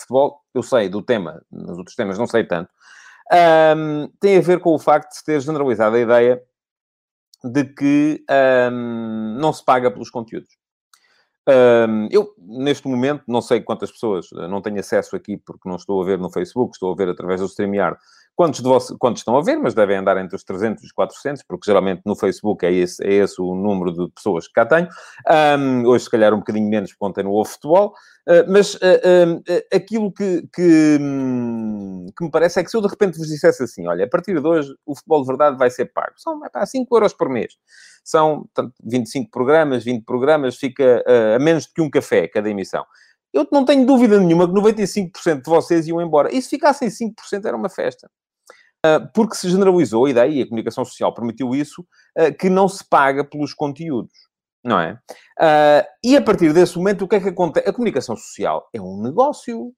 futebol, 0.00 0.40
eu 0.54 0.62
sei 0.62 0.88
do 0.88 1.02
tema, 1.02 1.42
nos 1.50 1.78
outros 1.78 1.96
temas 1.96 2.18
não 2.18 2.26
sei 2.26 2.44
tanto, 2.44 2.70
um, 3.76 4.08
tem 4.20 4.38
a 4.38 4.40
ver 4.40 4.60
com 4.60 4.74
o 4.74 4.78
facto 4.78 5.10
de 5.10 5.16
se 5.16 5.24
ter 5.24 5.40
generalizado 5.40 5.96
a 5.96 6.00
ideia 6.00 6.42
de 7.42 7.64
que 7.64 8.24
um, 8.70 9.36
não 9.38 9.52
se 9.52 9.64
paga 9.64 9.90
pelos 9.90 10.10
conteúdos. 10.10 10.56
Um, 11.48 12.08
eu, 12.10 12.34
neste 12.38 12.88
momento, 12.88 13.22
não 13.28 13.40
sei 13.40 13.60
quantas 13.60 13.90
pessoas, 13.90 14.26
não 14.32 14.60
tenho 14.60 14.80
acesso 14.80 15.14
aqui 15.14 15.36
porque 15.36 15.68
não 15.68 15.76
estou 15.76 16.02
a 16.02 16.04
ver 16.04 16.18
no 16.18 16.30
Facebook, 16.30 16.74
estou 16.74 16.92
a 16.92 16.96
ver 16.96 17.08
através 17.08 17.40
do 17.40 17.48
StreamYard, 17.48 17.98
quantos, 18.36 18.60
de 18.62 18.98
quantos 18.98 19.20
estão 19.20 19.36
a 19.36 19.42
ver, 19.42 19.56
mas 19.56 19.74
devem 19.74 19.96
andar 19.96 20.18
entre 20.18 20.36
os 20.36 20.44
300 20.44 20.82
e 20.82 20.86
os 20.86 20.92
400, 20.92 21.42
porque 21.42 21.64
geralmente 21.64 22.02
no 22.04 22.14
Facebook 22.14 22.64
é 22.64 22.72
esse, 22.72 23.02
é 23.02 23.14
esse 23.14 23.40
o 23.40 23.54
número 23.54 23.92
de 23.92 24.12
pessoas 24.12 24.46
que 24.46 24.52
cá 24.52 24.66
tenho. 24.66 24.88
Um, 25.58 25.86
hoje, 25.86 26.04
se 26.04 26.10
calhar, 26.10 26.34
um 26.34 26.38
bocadinho 26.38 26.68
menos, 26.68 26.92
porque 26.92 27.04
ontem 27.04 27.24
no 27.24 27.30
houve 27.30 27.50
futebol. 27.50 27.94
Uh, 28.28 28.44
mas 28.48 28.74
uh, 28.74 28.78
uh, 28.78 29.42
aquilo 29.72 30.12
que, 30.12 30.46
que, 30.52 30.98
um, 31.00 32.06
que, 32.16 32.24
me 32.24 32.30
parece 32.30 32.60
é 32.60 32.64
que 32.64 32.70
se 32.70 32.76
eu 32.76 32.82
de 32.82 32.88
repente 32.88 33.16
vos 33.16 33.28
dissesse 33.28 33.62
assim, 33.62 33.86
olha, 33.86 34.04
a 34.04 34.08
partir 34.08 34.40
de 34.40 34.46
hoje 34.46 34.74
o 34.84 34.96
futebol 34.96 35.22
de 35.22 35.28
verdade 35.28 35.56
vai 35.56 35.70
ser 35.70 35.86
pago. 35.86 36.12
São 36.16 36.40
pá, 36.40 36.66
5 36.66 36.94
euros 36.94 37.14
por 37.14 37.28
mês. 37.28 37.54
São 38.04 38.42
portanto, 38.42 38.74
25 38.84 39.30
programas, 39.30 39.82
20 39.82 40.04
programas, 40.04 40.56
fica 40.56 41.04
a 41.34 41.38
menos 41.38 41.64
de 41.64 41.72
que 41.72 41.80
um 41.80 41.88
café 41.88 42.28
cada 42.28 42.50
emissão. 42.50 42.84
Eu 43.32 43.46
não 43.52 43.64
tenho 43.64 43.84
dúvida 43.84 44.18
nenhuma 44.18 44.48
que 44.48 44.54
95% 44.54 45.42
de 45.42 45.50
vocês 45.50 45.86
iam 45.86 46.00
embora. 46.00 46.34
E 46.34 46.40
se 46.40 46.48
ficassem 46.48 46.88
5% 46.88 47.44
era 47.44 47.56
uma 47.56 47.68
festa. 47.68 48.10
Porque 49.14 49.36
se 49.36 49.48
generalizou 49.48 50.06
a 50.06 50.10
ideia, 50.10 50.30
e 50.30 50.42
a 50.42 50.46
comunicação 50.46 50.84
social 50.84 51.12
permitiu 51.14 51.54
isso, 51.54 51.84
que 52.38 52.48
não 52.48 52.68
se 52.68 52.84
paga 52.88 53.24
pelos 53.24 53.54
conteúdos 53.54 54.12
não 54.66 54.80
é? 54.80 54.98
Uh, 55.40 55.86
e 56.02 56.16
a 56.16 56.20
partir 56.20 56.52
desse 56.52 56.76
momento, 56.76 57.02
o 57.02 57.08
que 57.08 57.16
é 57.16 57.20
que 57.20 57.28
acontece? 57.28 57.68
A 57.68 57.72
comunicação 57.72 58.16
social 58.16 58.68
é 58.74 58.80
um 58.80 59.00
negócio. 59.00 59.72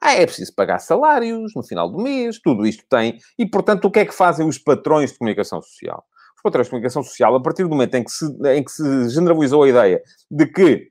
Ah, 0.00 0.12
é 0.12 0.26
preciso 0.26 0.54
pagar 0.54 0.80
salários 0.80 1.52
no 1.56 1.62
final 1.62 1.90
do 1.90 1.98
mês, 1.98 2.38
tudo 2.38 2.66
isto 2.66 2.84
tem. 2.90 3.18
E, 3.38 3.46
portanto, 3.46 3.86
o 3.86 3.90
que 3.90 4.00
é 4.00 4.04
que 4.04 4.12
fazem 4.12 4.46
os 4.46 4.58
patrões 4.58 5.12
de 5.12 5.18
comunicação 5.18 5.62
social? 5.62 6.04
Os 6.36 6.42
patrões 6.42 6.66
de 6.66 6.70
comunicação 6.70 7.02
social, 7.02 7.34
a 7.34 7.42
partir 7.42 7.62
do 7.62 7.70
momento 7.70 7.94
em 7.94 8.04
que 8.04 8.10
se, 8.10 8.26
em 8.54 8.62
que 8.62 8.70
se 8.70 9.08
generalizou 9.08 9.62
a 9.62 9.68
ideia 9.68 10.02
de 10.30 10.46
que 10.46 10.90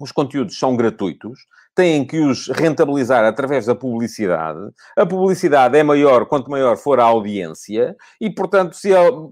os 0.00 0.10
conteúdos 0.10 0.58
são 0.58 0.76
gratuitos, 0.76 1.38
têm 1.76 2.06
que 2.06 2.18
os 2.18 2.48
rentabilizar 2.48 3.22
através 3.24 3.66
da 3.66 3.74
publicidade. 3.74 4.58
A 4.96 5.04
publicidade 5.04 5.76
é 5.76 5.82
maior 5.82 6.24
quanto 6.24 6.50
maior 6.50 6.78
for 6.78 6.98
a 6.98 7.04
audiência, 7.04 7.94
e, 8.18 8.30
portanto, 8.30 8.74
se 8.74 8.88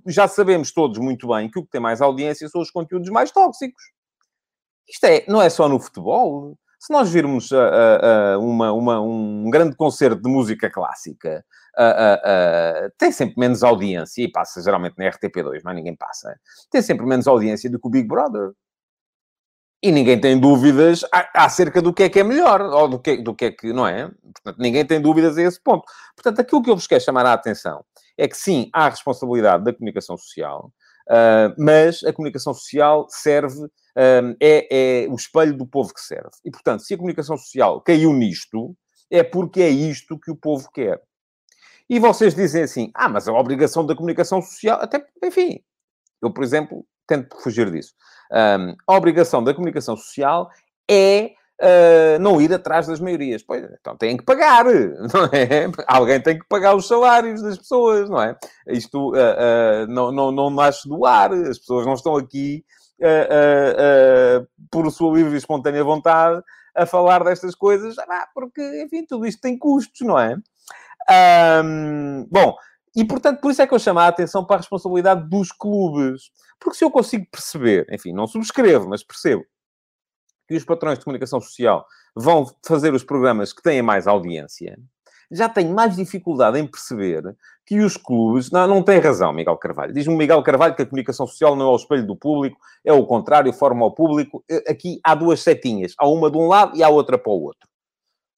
já 0.07 0.29
sabemos 0.29 0.71
todos 0.71 0.99
muito 0.99 1.27
bem 1.29 1.51
que 1.51 1.59
o 1.59 1.65
que 1.65 1.71
tem 1.71 1.81
mais 1.81 2.03
audiência 2.03 2.47
são 2.49 2.61
os 2.61 2.71
conteúdos 2.71 3.09
mais 3.09 3.33
tóxicos. 3.33 3.83
Isto 4.87 5.05
é, 5.07 5.25
não 5.27 5.41
é 5.41 5.49
só 5.49 5.67
no 5.67 5.81
futebol. 5.81 6.55
Se 6.79 6.93
nós 6.93 7.11
virmos 7.11 7.51
uh, 7.51 7.57
uh, 7.57 8.39
uma, 8.39 8.73
uma, 8.73 9.01
um 9.01 9.49
grande 9.51 9.75
concerto 9.75 10.21
de 10.21 10.29
música 10.29 10.69
clássica, 10.69 11.43
uh, 11.79 12.93
tem 12.99 13.11
sempre 13.11 13.37
menos 13.39 13.65
audiência, 13.65 14.23
e 14.23 14.31
passa 14.31 14.63
geralmente 14.63 14.97
na 14.99 15.11
RTP2, 15.11 15.63
mas 15.65 15.75
ninguém 15.75 15.97
passa. 15.97 16.39
Tem 16.71 16.83
sempre 16.83 17.07
menos 17.07 17.27
audiência 17.27 17.71
do 17.71 17.81
que 17.81 17.89
o 17.89 17.91
Big 17.91 18.07
Brother. 18.07 18.53
E 19.85 19.93
ninguém 19.93 20.19
tem 20.19 20.41
dúvidas 20.41 21.03
acerca 21.35 21.83
do 21.83 21.93
que 21.93 22.05
é 22.05 22.09
que 22.09 22.19
é 22.19 22.25
melhor, 22.25 22.63
ou 22.63 22.89
do 22.89 22.99
que, 22.99 23.19
do 23.19 23.35
que 23.35 23.45
é 23.45 23.51
que, 23.51 23.71
não 23.71 23.87
é? 23.87 24.11
Portanto, 24.33 24.57
ninguém 24.59 24.83
tem 24.83 24.99
dúvidas 24.99 25.37
a 25.37 25.43
esse 25.43 25.61
ponto. 25.61 25.85
Portanto, 26.17 26.41
aquilo 26.41 26.63
que 26.63 26.71
eu 26.71 26.75
vos 26.75 26.87
quero 26.87 27.05
chamar 27.05 27.27
a 27.27 27.35
atenção 27.35 27.85
é 28.17 28.27
que 28.27 28.35
sim, 28.35 28.71
há 28.73 28.87
a 28.87 28.89
responsabilidade 28.89 29.63
da 29.63 29.75
comunicação 29.75 30.17
social, 30.17 30.73
uh, 31.11 31.55
mas 31.59 32.03
a 32.03 32.15
comunicação 32.15 32.55
social 32.55 33.07
serve, 33.11 33.63
uh, 33.63 34.35
é, 34.41 35.05
é 35.05 35.07
o 35.11 35.17
espelho 35.17 35.55
do 35.55 35.67
povo 35.67 35.93
que 35.93 36.01
serve. 36.01 36.31
E, 36.43 36.51
portanto, 36.51 36.81
se 36.81 36.95
a 36.95 36.97
comunicação 36.97 37.37
social 37.37 37.83
caiu 37.83 38.15
nisto, 38.15 38.75
é 39.11 39.23
porque 39.23 39.61
é 39.61 39.69
isto 39.69 40.19
que 40.19 40.31
o 40.31 40.37
povo 40.37 40.67
quer. 40.73 40.99
E 41.91 41.99
vocês 41.99 42.35
dizem 42.35 42.63
assim, 42.63 42.91
ah, 42.95 43.11
mas 43.11 43.29
a 43.29 43.35
obrigação 43.35 43.85
da 43.85 43.95
comunicação 43.95 44.41
social, 44.41 44.79
até, 44.81 45.05
enfim, 45.23 45.63
eu, 46.23 46.33
por 46.33 46.43
exemplo, 46.43 46.87
tento 47.07 47.37
fugir 47.41 47.71
disso. 47.71 47.95
Um, 48.31 48.75
a 48.87 48.97
obrigação 48.97 49.43
da 49.43 49.55
comunicação 49.55 49.97
social 49.97 50.51
é 50.91 51.33
uh, 51.61 52.19
não 52.21 52.41
ir 52.41 52.53
atrás 52.53 52.87
das 52.87 53.01
maiorias. 53.01 53.43
Pois, 53.43 53.65
então 53.81 53.97
têm 53.97 54.17
que 54.17 54.25
pagar, 54.25 54.65
não 55.13 55.25
é? 55.33 55.71
Alguém 55.87 56.21
tem 56.21 56.39
que 56.39 56.47
pagar 56.49 56.75
os 56.75 56.89
salários 56.89 57.43
das 57.43 57.59
pessoas, 57.59 58.09
não 58.09 58.23
é? 58.23 58.37
Isto 58.69 59.13
uh, 59.13 59.15
uh, 59.15 59.87
não, 59.89 60.11
não, 60.11 60.33
não 60.33 60.51
nasce 60.51 60.89
do 60.89 61.05
ar, 61.05 61.33
as 61.33 61.59
pessoas 61.59 61.87
não 61.87 61.95
estão 61.95 62.17
aqui 62.17 62.65
por 64.71 64.91
sua 64.91 65.15
livre 65.15 65.35
e 65.35 65.37
espontânea 65.37 65.85
vontade 65.85 66.43
a 66.75 66.87
falar 66.87 67.23
destas 67.23 67.55
coisas, 67.55 67.99
ah, 67.99 68.29
porque, 68.33 68.83
enfim, 68.83 69.05
tudo 69.05 69.27
isto 69.27 69.41
tem 69.41 69.59
custos, 69.59 70.01
não 70.07 70.19
é? 70.19 70.37
Um, 71.63 72.27
bom, 72.31 72.57
e, 72.95 73.05
portanto, 73.05 73.41
por 73.41 73.51
isso 73.51 73.61
é 73.61 73.67
que 73.67 73.75
eu 73.75 73.79
chamo 73.79 73.99
a 73.99 74.07
atenção 74.07 74.45
para 74.45 74.57
a 74.57 74.59
responsabilidade 74.59 75.29
dos 75.29 75.51
clubes. 75.51 76.31
Porque 76.61 76.79
se 76.79 76.85
eu 76.85 76.91
consigo 76.91 77.27
perceber, 77.31 77.87
enfim, 77.91 78.13
não 78.13 78.27
subscrevo, 78.27 78.89
mas 78.89 79.03
percebo, 79.03 79.45
que 80.47 80.55
os 80.55 80.65
patrões 80.65 80.99
de 80.99 81.05
comunicação 81.05 81.41
social 81.41 81.85
vão 82.15 82.47
fazer 82.65 82.95
os 82.95 83.03
programas 83.03 83.53
que 83.53 83.63
têm 83.63 83.83
mais 83.83 84.07
audiência, 84.07 84.79
já 85.31 85.49
tenho 85.49 85.75
mais 85.75 85.97
dificuldade 85.97 86.59
em 86.59 86.67
perceber 86.67 87.35
que 87.67 87.81
os 87.81 87.97
clubes... 87.97 88.51
Não, 88.51 88.67
não 88.69 88.83
tem 88.83 89.01
razão, 89.01 89.33
Miguel 89.33 89.57
Carvalho. 89.57 89.93
Diz-me 89.93 90.15
Miguel 90.15 90.43
Carvalho 90.43 90.77
que 90.77 90.83
a 90.83 90.87
comunicação 90.87 91.27
social 91.27 91.57
não 91.57 91.67
é 91.67 91.73
o 91.73 91.77
espelho 91.77 92.07
do 92.07 92.15
público, 92.15 92.59
é 92.85 92.93
o 92.93 93.07
contrário, 93.07 93.53
forma 93.53 93.85
o 93.87 93.91
público. 93.91 94.45
Eh, 94.49 94.71
aqui 94.71 95.01
há 95.03 95.15
duas 95.15 95.41
setinhas. 95.41 95.95
Há 95.99 96.07
uma 96.07 96.31
de 96.31 96.37
um 96.37 96.47
lado 96.47 96.77
e 96.77 96.83
há 96.85 96.89
outra 96.89 97.19
para 97.19 97.33
o 97.33 97.43
outro 97.43 97.69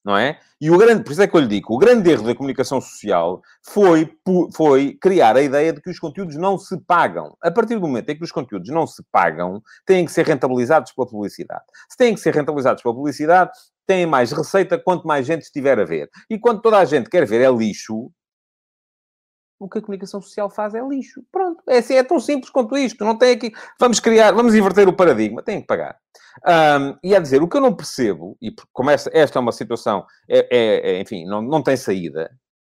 não 0.07 0.15
é? 0.15 0.39
E 0.61 0.71
o 0.71 0.77
grande, 0.77 1.03
por 1.03 1.11
isso 1.11 1.21
é 1.21 1.27
que 1.27 1.35
eu 1.35 1.41
lhe 1.41 1.47
digo, 1.47 1.75
o 1.75 1.77
grande 1.77 2.09
erro 2.09 2.23
da 2.23 2.33
comunicação 2.33 2.79
social 2.79 3.41
foi, 3.61 4.09
foi 4.55 4.97
criar 5.01 5.35
a 5.35 5.41
ideia 5.41 5.73
de 5.73 5.81
que 5.81 5.89
os 5.89 5.99
conteúdos 5.99 6.37
não 6.37 6.57
se 6.57 6.79
pagam. 6.87 7.35
A 7.43 7.51
partir 7.51 7.75
do 7.75 7.81
momento 7.81 8.09
em 8.09 8.17
que 8.17 8.23
os 8.23 8.31
conteúdos 8.31 8.69
não 8.69 8.87
se 8.87 9.03
pagam, 9.11 9.61
têm 9.85 10.05
que 10.05 10.11
ser 10.13 10.25
rentabilizados 10.25 10.93
pela 10.93 11.05
publicidade. 11.05 11.65
Se 11.89 11.97
têm 11.97 12.15
que 12.15 12.21
ser 12.21 12.33
rentabilizados 12.33 12.81
pela 12.81 12.95
publicidade, 12.95 13.51
têm 13.85 14.05
mais 14.05 14.31
receita 14.31 14.79
quanto 14.79 15.05
mais 15.05 15.25
gente 15.25 15.41
estiver 15.41 15.77
a 15.77 15.83
ver. 15.83 16.09
E 16.29 16.39
quando 16.39 16.61
toda 16.61 16.77
a 16.77 16.85
gente 16.85 17.09
quer 17.09 17.27
ver 17.27 17.41
é 17.41 17.51
lixo, 17.51 18.09
o 19.59 19.67
que 19.67 19.79
a 19.79 19.81
comunicação 19.81 20.21
social 20.21 20.49
faz 20.49 20.73
é 20.75 20.81
lixo. 20.81 21.23
Pronto. 21.31 21.63
É 21.67 21.79
assim, 21.79 21.95
é 21.95 22.03
tão 22.03 22.19
simples 22.19 22.49
quanto 22.49 22.77
isto. 22.77 23.03
Não 23.03 23.17
tem 23.17 23.31
aqui... 23.31 23.51
Vamos 23.79 23.99
criar, 23.99 24.31
vamos 24.31 24.53
inverter 24.53 24.87
o 24.87 24.93
paradigma. 24.93 25.41
Tem 25.41 25.61
que 25.61 25.67
pagar. 25.67 25.97
Um, 26.45 26.97
e 27.03 27.15
a 27.15 27.19
dizer, 27.19 27.41
o 27.41 27.47
que 27.47 27.57
eu 27.57 27.61
não 27.61 27.73
percebo, 27.73 28.37
e 28.41 28.53
como 28.71 28.89
esta, 28.89 29.09
esta 29.13 29.39
é 29.39 29.41
uma 29.41 29.51
situação, 29.51 30.05
é, 30.29 30.47
é, 30.51 30.91
é, 30.91 31.01
enfim, 31.01 31.25
não, 31.25 31.41
não 31.41 31.63
tem 31.63 31.75
saída, 31.75 32.29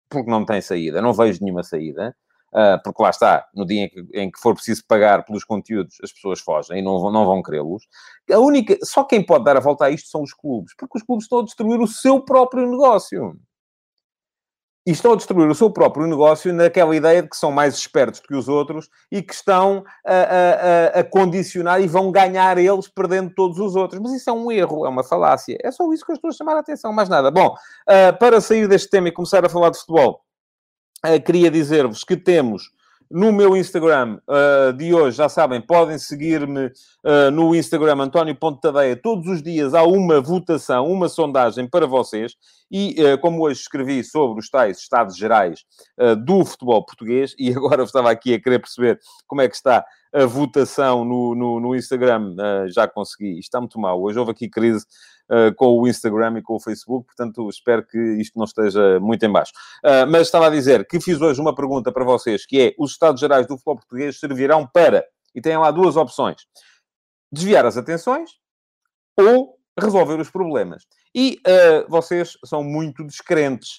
porque 0.10 0.30
não 0.30 0.46
tem 0.46 0.62
saída, 0.62 1.02
não 1.02 1.14
vejo 1.14 1.40
nenhuma 1.42 1.64
saída, 1.64 2.16
uh, 2.54 2.82
porque 2.84 3.04
lá 3.04 3.10
está, 3.10 3.46
no 3.54 3.66
dia 3.66 3.84
em 3.84 3.90
que, 3.90 4.08
em 4.14 4.32
que, 4.32 4.40
for 4.40 4.54
preciso 4.54 4.84
pagar 4.88 5.26
pelos 5.26 5.44
conteúdos, 5.44 5.98
as 6.02 6.14
pessoas 6.14 6.40
fogem 6.40 6.80
e 6.80 6.82
não, 6.82 7.12
não 7.12 7.26
vão 7.26 7.44
querê-los. 7.44 7.84
A 8.32 8.40
única, 8.40 8.78
só 8.84 9.04
quem 9.04 9.26
pode 9.26 9.44
dar 9.44 9.58
a 9.58 9.62
volta 9.62 9.86
a 9.86 9.92
isto 9.92 10.10
são 10.10 10.22
os 10.22 10.34
clubes, 10.34 10.74
porque 10.78 10.98
os 10.98 11.04
clubes 11.04 11.26
estão 11.26 11.40
a 11.40 11.44
destruir 11.44 11.82
o 11.82 11.88
seu 11.88 12.22
próprio 12.22 12.70
negócio 12.70 13.38
e 14.88 14.92
estão 14.92 15.12
a 15.12 15.16
destruir 15.18 15.50
o 15.50 15.54
seu 15.54 15.70
próprio 15.70 16.08
negócio 16.08 16.54
naquela 16.54 16.96
ideia 16.96 17.22
de 17.22 17.28
que 17.28 17.36
são 17.36 17.52
mais 17.52 17.76
espertos 17.76 18.22
do 18.22 18.28
que 18.30 18.34
os 18.34 18.48
outros 18.48 18.90
e 19.12 19.22
que 19.22 19.34
estão 19.34 19.84
a, 20.06 20.14
a, 20.14 21.00
a, 21.02 21.04
condicionar 21.04 21.82
e 21.82 21.88
vão 21.88 22.10
ganhar 22.10 22.58
eles 22.58 22.88
perdendo 22.88 23.30
todos 23.36 23.60
os 23.60 23.76
outros. 23.76 24.00
Mas 24.00 24.14
isso 24.14 24.30
é 24.30 24.34
um 24.34 24.50
erro, 24.50 24.86
é 24.86 24.90
uma 24.90 25.04
falácia. 25.04 25.58
É 25.62 25.70
só 25.72 25.92
isso 25.92 26.06
que 26.06 26.14
eu 26.14 26.16
estou 26.16 26.30
a 26.30 26.34
chamar 26.34 26.56
a 26.56 26.60
atenção, 26.60 26.94
mais 26.94 27.10
nada. 27.10 27.30
Bom, 27.30 27.48
uh, 27.50 28.18
para 28.18 28.40
sair 28.40 28.66
deste 28.66 28.90
tema 28.90 29.10
e 29.10 29.12
começar 29.12 29.46
a 29.46 29.50
falar 29.50 29.72
de 29.72 29.78
futebol, 29.78 30.22
uh, 31.06 31.22
queria 31.22 31.52
dizer-vos 31.52 32.06
que 32.06 32.16
temos 32.16 32.72
no 33.10 33.32
meu 33.32 33.56
Instagram 33.56 34.20
uh, 34.28 34.74
de 34.74 34.94
hoje, 34.94 35.18
já 35.18 35.30
sabem, 35.30 35.62
podem 35.62 35.98
seguir-me 35.98 36.68
uh, 36.68 37.32
no 37.32 37.56
Instagram 37.56 38.02
António 38.02 38.36
Ponte 38.36 38.62
Tadeia. 38.62 38.96
Todos 38.96 39.28
os 39.28 39.42
dias 39.42 39.74
há 39.74 39.84
uma 39.84 40.20
votação, 40.20 40.88
uma 40.88 41.08
sondagem 41.08 41.68
para 41.68 41.88
vocês. 41.88 42.36
E, 42.70 42.96
uh, 43.02 43.18
como 43.20 43.44
hoje 43.44 43.62
escrevi 43.62 44.04
sobre 44.04 44.40
os 44.40 44.50
tais 44.50 44.78
estados 44.80 45.16
gerais 45.16 45.64
do 46.26 46.46
futebol 46.46 46.86
português, 46.86 47.34
e 47.40 47.50
agora 47.52 47.84
estava 47.84 48.12
aqui 48.12 48.34
a 48.34 48.42
querer 48.42 48.60
perceber 48.60 49.00
como 49.26 49.42
é 49.42 49.48
que 49.48 49.56
está 49.56 49.86
a 50.14 50.26
votação 50.26 51.04
no, 51.04 51.36
no, 51.36 51.60
no 51.60 51.76
Instagram, 51.76 52.36
já 52.68 52.88
consegui. 52.88 53.40
Está 53.40 53.60
muito 53.60 53.80
mal. 53.80 54.02
Hoje 54.02 54.20
houve 54.20 54.32
aqui 54.32 54.50
crise 54.50 54.86
uh, 55.30 55.54
com 55.56 55.80
o 55.80 55.88
Instagram 55.88 56.40
e 56.40 56.42
com 56.42 56.56
o 56.56 56.60
Facebook, 56.60 57.08
portanto, 57.08 57.50
espero 57.50 57.86
que 57.86 57.98
isto 57.98 58.38
não 58.38 58.46
esteja 58.46 59.00
muito 59.00 59.26
em 59.26 59.32
baixo. 59.32 59.52
Uh, 59.84 60.10
mas 60.10 60.24
estava 60.24 60.48
a 60.48 60.50
dizer 60.50 60.86
que 60.88 61.00
fiz 61.00 61.22
hoje 61.22 61.42
uma 61.42 61.56
pergunta 61.56 61.92
para 61.92 62.04
vocês, 62.04 62.46
que 62.46 62.62
é, 62.62 62.76
os 62.78 62.92
Estados 62.92 63.20
Gerais 63.20 63.48
do 63.48 63.56
futebol 63.56 63.78
português 63.78 64.20
servirão 64.20 64.68
para, 64.68 65.06
e 65.34 65.42
têm 65.42 65.58
lá 65.58 65.72
duas 65.72 65.96
opções, 65.96 66.38
desviar 67.32 67.66
as 67.66 67.78
atenções 67.78 68.32
ou 69.18 69.58
resolver 69.80 70.20
os 70.20 70.30
problemas. 70.30 70.84
E 71.14 71.40
uh, 71.48 71.90
vocês 71.90 72.38
são 72.46 72.64
muito 72.64 73.04
descrentes 73.04 73.78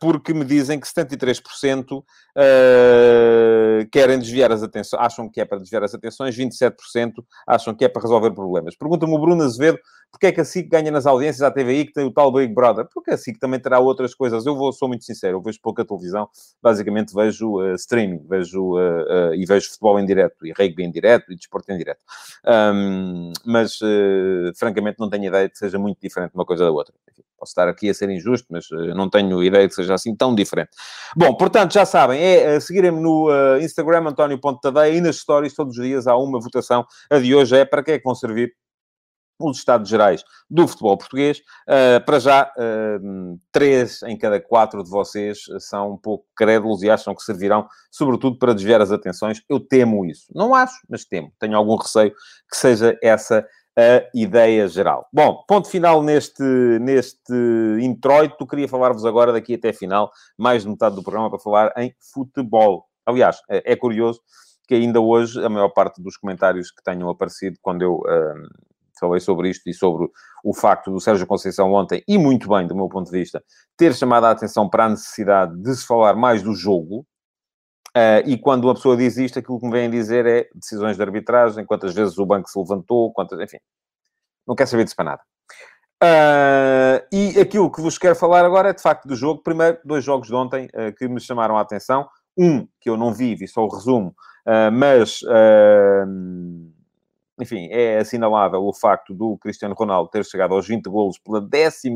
porque 0.00 0.32
me 0.32 0.44
dizem 0.44 0.78
que 0.78 0.86
73% 0.86 1.98
uh, 1.98 2.04
eh, 2.36 3.86
querem 3.90 4.18
desviar 4.18 4.52
as 4.52 4.62
atenções, 4.62 5.02
acham 5.02 5.28
que 5.28 5.40
é 5.40 5.44
para 5.44 5.58
desviar 5.58 5.82
as 5.82 5.94
atenções, 5.94 6.36
27% 6.36 7.12
acham 7.46 7.74
que 7.74 7.84
é 7.84 7.88
para 7.88 8.02
resolver 8.02 8.30
problemas. 8.32 8.76
Pergunta-me 8.76 9.14
o 9.14 9.18
Bruno 9.18 9.42
Azevedo 9.42 9.78
porque 10.10 10.26
é 10.26 10.32
que 10.32 10.40
a 10.40 10.44
SIC 10.44 10.68
ganha 10.68 10.90
nas 10.90 11.06
audiências 11.06 11.42
à 11.42 11.50
TVI 11.50 11.86
que 11.86 11.92
tem 11.92 12.04
o 12.04 12.10
tal 12.10 12.32
Big 12.32 12.52
Brother? 12.52 12.86
Porque 12.92 13.12
a 13.12 13.16
SIC 13.16 13.38
também 13.38 13.60
terá 13.60 13.78
outras 13.78 14.14
coisas. 14.14 14.44
Eu 14.44 14.56
vou, 14.56 14.72
sou 14.72 14.88
muito 14.88 15.04
sincero, 15.04 15.38
eu 15.38 15.42
vejo 15.42 15.60
pouca 15.62 15.84
televisão, 15.84 16.28
basicamente 16.60 17.14
vejo 17.14 17.60
uh, 17.60 17.74
streaming, 17.74 18.26
vejo 18.28 18.76
uh, 18.76 19.30
uh, 19.30 19.34
e 19.34 19.44
vejo 19.46 19.68
futebol 19.68 19.98
em 20.00 20.04
direto, 20.04 20.44
e 20.44 20.50
rugby 20.50 20.82
em 20.82 20.90
direto, 20.90 21.32
e 21.32 21.36
desporto 21.36 21.72
em 21.72 21.78
direto. 21.78 22.00
Um, 22.44 23.32
mas, 23.46 23.78
francamente, 24.56 24.98
não 24.98 25.08
tenho 25.08 25.26
ideia 25.26 25.46
de 25.46 25.52
que 25.52 25.58
seja 25.58 25.78
muito 25.78 25.98
diferente 26.00 26.34
uma 26.34 26.44
coisa 26.44 26.64
da 26.64 26.70
outra. 26.70 26.94
Posso 27.40 27.52
estar 27.52 27.68
aqui 27.68 27.88
a 27.88 27.94
ser 27.94 28.10
injusto, 28.10 28.46
mas 28.50 28.66
não 28.94 29.08
tenho 29.08 29.42
ideia 29.42 29.64
de 29.64 29.70
que 29.70 29.74
seja 29.74 29.94
assim 29.94 30.14
tão 30.14 30.34
diferente. 30.34 30.70
Bom, 31.16 31.34
portanto, 31.34 31.72
já 31.72 31.86
sabem, 31.86 32.22
é 32.22 32.60
seguirem-me 32.60 33.00
no 33.00 33.30
Instagram, 33.60 34.08
António.tadeia, 34.08 34.94
e 34.94 35.00
nas 35.00 35.16
stories 35.16 35.54
todos 35.54 35.76
os 35.78 35.82
dias 35.82 36.06
há 36.06 36.16
uma 36.16 36.38
votação. 36.38 36.84
A 37.10 37.18
de 37.18 37.34
hoje 37.34 37.56
é 37.56 37.64
para 37.64 37.82
que 37.82 37.92
é 37.92 37.98
que 37.98 38.04
vão 38.04 38.14
servir 38.14 38.52
os 39.40 39.58
Estados 39.58 39.88
Gerais 39.88 40.22
do 40.48 40.68
futebol 40.68 40.98
português. 40.98 41.38
Uh, 41.66 42.04
para 42.04 42.18
já, 42.18 42.52
uh, 42.56 43.40
três 43.50 44.02
em 44.02 44.16
cada 44.16 44.40
quatro 44.40 44.84
de 44.84 44.90
vocês 44.90 45.38
são 45.58 45.92
um 45.92 45.96
pouco 45.96 46.26
crédulos 46.36 46.82
e 46.82 46.90
acham 46.90 47.14
que 47.14 47.22
servirão, 47.22 47.66
sobretudo, 47.90 48.38
para 48.38 48.52
desviar 48.52 48.80
as 48.80 48.92
atenções. 48.92 49.42
Eu 49.48 49.58
temo 49.58 50.04
isso. 50.04 50.26
Não 50.34 50.54
acho, 50.54 50.74
mas 50.88 51.04
temo. 51.04 51.32
Tenho 51.38 51.56
algum 51.56 51.76
receio 51.76 52.12
que 52.50 52.56
seja 52.56 52.98
essa 53.02 53.46
a 53.76 54.08
ideia 54.14 54.66
geral. 54.68 55.06
Bom, 55.12 55.42
ponto 55.46 55.68
final 55.68 56.02
neste, 56.02 56.42
neste 56.80 57.32
introito. 57.80 58.46
Queria 58.46 58.68
falar-vos 58.68 59.04
agora, 59.04 59.32
daqui 59.32 59.54
até 59.54 59.70
a 59.70 59.74
final, 59.74 60.10
mais 60.38 60.62
de 60.62 60.68
metade 60.68 60.94
do 60.94 61.02
programa, 61.02 61.30
para 61.30 61.38
falar 61.38 61.72
em 61.76 61.94
futebol. 62.12 62.86
Aliás, 63.06 63.40
é, 63.48 63.72
é 63.72 63.76
curioso 63.76 64.20
que 64.66 64.74
ainda 64.74 65.00
hoje 65.00 65.44
a 65.44 65.48
maior 65.48 65.70
parte 65.70 66.00
dos 66.00 66.16
comentários 66.16 66.70
que 66.70 66.82
tenham 66.82 67.08
aparecido 67.08 67.58
quando 67.60 67.82
eu 67.82 67.96
uh, 67.96 68.48
falei 69.00 69.18
sobre 69.18 69.48
isto 69.48 69.68
e 69.68 69.74
sobre 69.74 70.08
o 70.44 70.54
facto 70.54 70.92
do 70.92 71.00
Sérgio 71.00 71.26
Conceição 71.26 71.72
ontem, 71.72 72.04
e 72.06 72.18
muito 72.18 72.48
bem, 72.48 72.66
do 72.66 72.76
meu 72.76 72.88
ponto 72.88 73.10
de 73.10 73.18
vista, 73.18 73.42
ter 73.76 73.94
chamado 73.94 74.26
a 74.26 74.30
atenção 74.30 74.68
para 74.68 74.84
a 74.84 74.88
necessidade 74.90 75.56
de 75.56 75.74
se 75.74 75.86
falar 75.86 76.14
mais 76.14 76.42
do 76.42 76.54
jogo. 76.54 77.04
Uh, 77.96 78.22
e 78.24 78.38
quando 78.38 78.64
uma 78.64 78.74
pessoa 78.74 78.96
diz 78.96 79.16
isto, 79.16 79.38
aquilo 79.38 79.58
que 79.58 79.66
me 79.66 79.72
vem 79.72 79.90
dizer 79.90 80.24
é 80.24 80.48
decisões 80.54 80.96
de 80.96 81.02
arbitragem, 81.02 81.66
quantas 81.66 81.92
vezes 81.92 82.16
o 82.18 82.26
banco 82.26 82.48
se 82.48 82.58
levantou, 82.58 83.12
quantas, 83.12 83.40
enfim, 83.40 83.58
não 84.46 84.54
quer 84.54 84.66
saber 84.66 84.84
disso 84.84 84.96
para 84.96 85.04
nada. 85.04 85.22
Uh, 86.02 87.04
e 87.12 87.38
aquilo 87.40 87.70
que 87.70 87.80
vos 87.80 87.98
quero 87.98 88.16
falar 88.16 88.44
agora 88.44 88.70
é 88.70 88.72
de 88.72 88.80
facto 88.80 89.06
do 89.06 89.14
jogo. 89.14 89.42
Primeiro, 89.42 89.78
dois 89.84 90.04
jogos 90.04 90.28
de 90.28 90.34
ontem 90.34 90.66
uh, 90.66 90.94
que 90.96 91.08
me 91.08 91.20
chamaram 91.20 91.58
a 91.58 91.60
atenção. 91.60 92.08
Um 92.38 92.66
que 92.80 92.88
eu 92.88 92.96
não 92.96 93.12
vi, 93.12 93.34
vi 93.34 93.48
só 93.48 93.62
o 93.64 93.68
resumo, 93.68 94.14
mas 94.72 95.20
enfim, 97.40 97.68
é 97.70 97.98
assinalável 97.98 98.62
o 98.62 98.72
facto 98.72 99.14
do 99.14 99.36
Cristiano 99.38 99.74
Ronaldo 99.74 100.10
ter 100.10 100.24
chegado 100.24 100.54
aos 100.54 100.66
20 100.66 100.84
golos 100.84 101.18
pela 101.18 101.40
12 101.40 101.92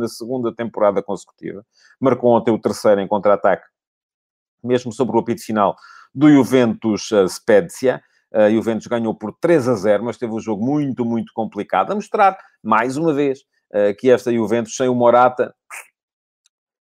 temporada 0.56 1.02
consecutiva. 1.02 1.64
Marcou 2.00 2.32
ontem 2.32 2.50
o 2.50 2.58
terceiro 2.58 3.00
em 3.00 3.06
contra-ataque, 3.06 3.64
mesmo 4.66 4.92
sobre 4.92 5.16
o 5.16 5.20
apito 5.20 5.42
final 5.42 5.76
do 6.14 6.30
Juventus 6.30 7.10
Spezia. 7.28 8.02
a 8.32 8.50
Juventus 8.50 8.86
ganhou 8.86 9.14
por 9.14 9.36
3 9.40 9.68
a 9.68 9.74
0, 9.74 10.04
mas 10.04 10.16
teve 10.16 10.32
um 10.32 10.40
jogo 10.40 10.64
muito, 10.64 11.04
muito 11.04 11.32
complicado. 11.34 11.92
A 11.92 11.94
mostrar, 11.94 12.36
mais 12.62 12.96
uma 12.96 13.12
vez, 13.12 13.40
que 13.98 14.10
esta 14.10 14.32
Juventus 14.32 14.76
sem 14.76 14.88
o 14.88 14.94
Morata 14.94 15.54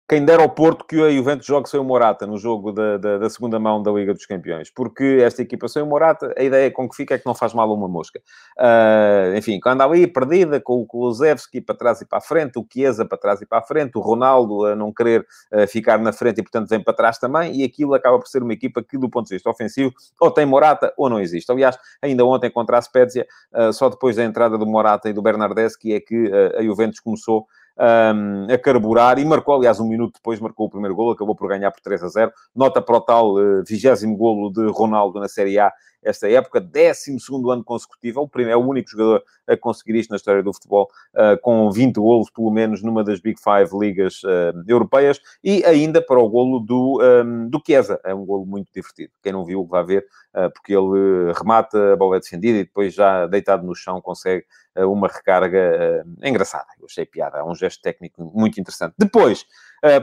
quem 0.08 0.24
dera 0.24 0.44
ao 0.44 0.50
Porto 0.50 0.86
que 0.86 1.02
a 1.02 1.10
Juventus 1.10 1.48
jogue 1.48 1.68
sem 1.68 1.80
o 1.80 1.84
Morata 1.84 2.28
no 2.28 2.38
jogo 2.38 2.72
da, 2.72 2.98
da, 2.98 3.18
da, 3.18 3.30
segunda 3.30 3.60
mão 3.60 3.82
da 3.82 3.92
Liga 3.92 4.14
dos 4.14 4.26
Campeões, 4.28 4.70
porque 4.70 5.20
esta 5.24 5.42
equipa 5.42 5.68
sem 5.68 5.82
o 5.82 5.86
Morata, 5.88 6.32
a 6.38 6.44
ideia 6.44 6.70
com 6.70 6.88
que 6.88 6.96
fica 6.96 7.16
é 7.16 7.18
que 7.18 7.26
não 7.26 7.34
faz 7.34 7.56
mal 7.56 7.74
uma 7.74 7.88
mosca. 7.88 8.22
Uh, 8.56 9.36
enfim, 9.36 9.60
quando 9.60 9.82
ali 9.82 10.06
perdida, 10.06 10.62
com 10.62 10.80
o 10.80 10.86
Kulusevski 10.86 11.60
para 11.60 11.76
trás 11.76 12.02
e 12.02 12.06
para 12.06 12.20
a 12.20 12.22
frente, 12.22 12.60
o 12.60 12.68
Chiesa 12.72 13.04
para 13.04 13.18
trás 13.18 13.42
e 13.42 13.48
para 13.48 13.58
a 13.58 13.64
frente, 13.64 13.98
o 13.98 14.02
Ronaldo 14.02 14.66
a 14.66 14.76
não 14.76 14.94
querer 14.94 15.26
uh, 15.52 15.68
ficar 15.68 15.98
na 15.98 16.14
frente 16.14 16.40
e, 16.40 16.44
portanto, 16.44 16.70
vem 16.70 16.84
para 16.84 16.94
trás 16.94 17.18
também, 17.18 17.56
e 17.56 17.64
aquilo 17.64 17.96
acaba 17.96 18.20
por 18.20 18.28
ser 18.28 18.44
uma 18.44 18.54
equipa 18.54 18.84
que, 18.84 19.00
do 19.00 19.10
ponto 19.10 19.28
de 19.28 19.34
vista 19.34 19.50
ofensivo, 19.50 19.92
ou 20.22 20.30
tem 20.30 20.46
Morata 20.46 20.94
ou 20.98 21.10
não 21.10 21.20
existe. 21.20 21.52
Aliás, 21.52 21.76
ainda 22.00 22.24
ontem 22.24 22.52
contra 22.52 22.78
a 22.78 22.82
Spezia, 22.82 23.26
uh, 23.52 23.74
só 23.74 23.90
depois 23.90 24.18
da 24.18 24.24
entrada 24.24 24.56
do 24.56 24.68
Morata 24.68 25.10
e 25.10 25.14
do 25.14 25.22
Bernardeschi 25.24 25.94
é 25.94 26.00
que 26.00 26.32
a 26.58 26.62
Juventus 26.62 27.00
começou 27.00 27.48
um, 27.77 28.48
a 28.53 28.58
carburar 28.58 29.20
e 29.20 29.25
marcou, 29.25 29.55
aliás, 29.55 29.79
um 29.79 29.88
minuto 29.88 30.15
depois 30.15 30.39
marcou 30.39 30.67
o 30.67 30.70
primeiro 30.70 30.96
golo, 30.96 31.12
acabou 31.12 31.36
por 31.36 31.50
ganhar 31.50 31.72
por 31.72 31.82
3 31.82 32.03
a 32.03 32.08
0. 32.08 32.32
Nota 32.55 32.82
para 32.82 32.98
o 32.98 33.01
tal 33.01 33.36
uh, 33.36 33.63
vigésimo 33.63 34.15
golo 34.17 34.51
de 34.51 34.65
Ronaldo 34.67 35.20
na 35.20 35.27
Série 35.27 35.60
A 35.60 35.72
esta 36.05 36.29
época, 36.29 36.62
12 36.62 37.17
ano 37.51 37.63
consecutivo, 37.63 38.20
é 38.20 38.24
o, 38.24 38.27
primeiro, 38.27 38.60
é 38.60 38.63
o 38.63 38.65
único 38.65 38.91
jogador 38.91 39.24
a 39.48 39.58
conseguir 39.58 39.96
isto 39.96 40.12
na 40.12 40.17
história 40.17 40.44
do 40.44 40.53
futebol, 40.53 40.88
uh, 41.15 41.39
com 41.41 41.70
20 41.72 41.96
golos, 41.96 42.29
pelo 42.29 42.51
menos, 42.51 42.84
numa 42.84 43.03
das 43.03 43.20
Big 43.20 43.39
Five 43.41 43.75
ligas 43.77 44.22
uh, 44.24 44.63
europeias, 44.67 45.20
e 45.44 45.65
ainda 45.65 46.01
para 46.01 46.20
o 46.20 46.29
golo 46.29 46.60
do, 46.60 47.01
um, 47.01 47.50
do 47.50 47.62
Chiesa, 47.65 48.00
é 48.03 48.13
um 48.13 48.25
golo 48.25 48.46
muito 48.46 48.72
divertido. 48.72 49.12
Quem 49.22 49.34
não 49.34 49.44
viu, 49.44 49.65
vai 49.65 49.84
ver, 49.84 50.05
uh, 50.36 50.51
porque 50.51 50.74
ele 50.74 51.34
remata, 51.34 51.94
a 51.94 51.96
bola 51.96 52.17
é 52.17 52.20
defendida 52.20 52.60
e 52.60 52.63
depois, 52.63 52.94
já 52.94 53.25
deitado 53.25 53.65
no 53.65 53.75
chão, 53.75 54.00
consegue 54.00 54.46
uma 54.77 55.08
recarga 55.08 56.05
engraçada. 56.22 56.67
Eu 56.77 56.86
achei 56.86 57.05
piada, 57.05 57.38
é 57.38 57.44
um 57.44 57.55
gesto 57.65 57.81
técnico 57.81 58.24
muito 58.34 58.60
interessante. 58.60 58.93
Depois, 58.98 59.45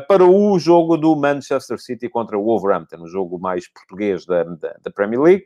para 0.06 0.24
o 0.24 0.58
jogo 0.58 0.96
do 0.96 1.16
Manchester 1.16 1.78
City 1.78 2.08
contra 2.08 2.38
o 2.38 2.44
Wolverhampton, 2.44 3.02
o 3.02 3.08
jogo 3.08 3.38
mais 3.38 3.66
português 3.66 4.24
da, 4.24 4.44
da, 4.44 4.76
da 4.80 4.90
Premier 4.90 5.20
League, 5.20 5.44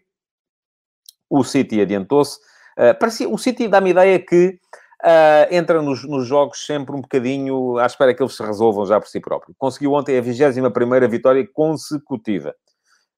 o 1.29 1.45
City 1.45 1.81
adiantou-se. 1.81 2.39
Uh, 2.79 2.99
parecia, 2.99 3.29
o 3.29 3.39
City 3.39 3.69
dá-me 3.69 3.91
ideia 3.91 4.19
que 4.19 4.59
uh, 5.03 5.55
entra 5.55 5.83
nos, 5.83 6.05
nos, 6.05 6.27
jogos 6.27 6.65
sempre 6.65 6.95
um 6.95 7.01
bocadinho 7.01 7.79
à 7.79 7.87
espera 7.87 8.15
que 8.15 8.23
eles 8.23 8.37
se 8.37 8.43
resolvam 8.43 8.87
já 8.87 9.01
por 9.01 9.09
si 9.09 9.21
próprio. 9.21 9.55
Conseguiu 9.59 9.93
ontem 9.93 10.19
a 10.19 10.21
21 10.21 11.09
vitória 11.09 11.47
consecutiva 11.53 12.55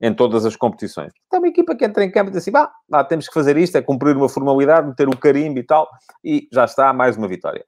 em 0.01 0.15
todas 0.15 0.47
as 0.47 0.55
competições. 0.55 1.13
É 1.33 1.39
uma 1.39 1.49
equipa 1.49 1.75
que 1.75 1.85
entra 1.85 2.05
em 2.05 2.11
campo 2.11 2.31
e 2.31 2.33
diz 2.33 2.43
assim, 2.43 2.53
bah, 2.53 2.71
bah, 2.89 3.03
temos 3.03 3.27
que 3.27 3.35
fazer 3.35 3.57
isto, 3.57 3.77
é 3.77 3.83
cumprir 3.83 4.17
uma 4.17 4.29
formalidade, 4.29 4.87
meter 4.87 5.09
o 5.09 5.17
carimbo 5.17 5.59
e 5.59 5.65
tal, 5.65 5.89
e 6.23 6.49
já 6.53 6.65
está, 6.65 6.93
mais 6.93 7.17
uma 7.17 7.27
vitória. 7.27 7.65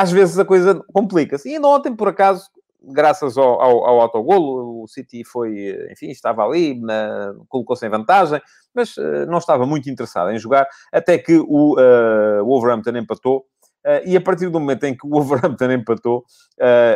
Às 0.00 0.10
vezes 0.10 0.38
a 0.38 0.46
coisa 0.46 0.82
complica-se. 0.94 1.50
E 1.50 1.56
ainda 1.56 1.68
ontem, 1.68 1.94
por 1.94 2.08
acaso, 2.08 2.48
graças 2.82 3.36
ao, 3.36 3.60
ao, 3.60 3.84
ao 3.84 4.00
autogolo, 4.00 4.82
o 4.82 4.88
City 4.88 5.22
foi, 5.22 5.76
enfim, 5.92 6.08
estava 6.08 6.42
ali, 6.42 6.80
colocou-se 7.50 7.86
em 7.86 7.90
vantagem, 7.90 8.40
mas 8.74 8.96
uh, 8.96 9.26
não 9.28 9.36
estava 9.36 9.66
muito 9.66 9.90
interessado 9.90 10.30
em 10.30 10.38
jogar, 10.38 10.66
até 10.90 11.18
que 11.18 11.36
o 11.36 11.74
uh, 11.74 12.42
Wolverhampton 12.46 12.96
empatou, 12.96 13.40
uh, 13.84 14.00
e 14.06 14.16
a 14.16 14.22
partir 14.22 14.48
do 14.48 14.58
momento 14.58 14.84
em 14.84 14.96
que 14.96 15.06
o 15.06 15.10
Wolverhampton 15.12 15.70
empatou, 15.70 16.24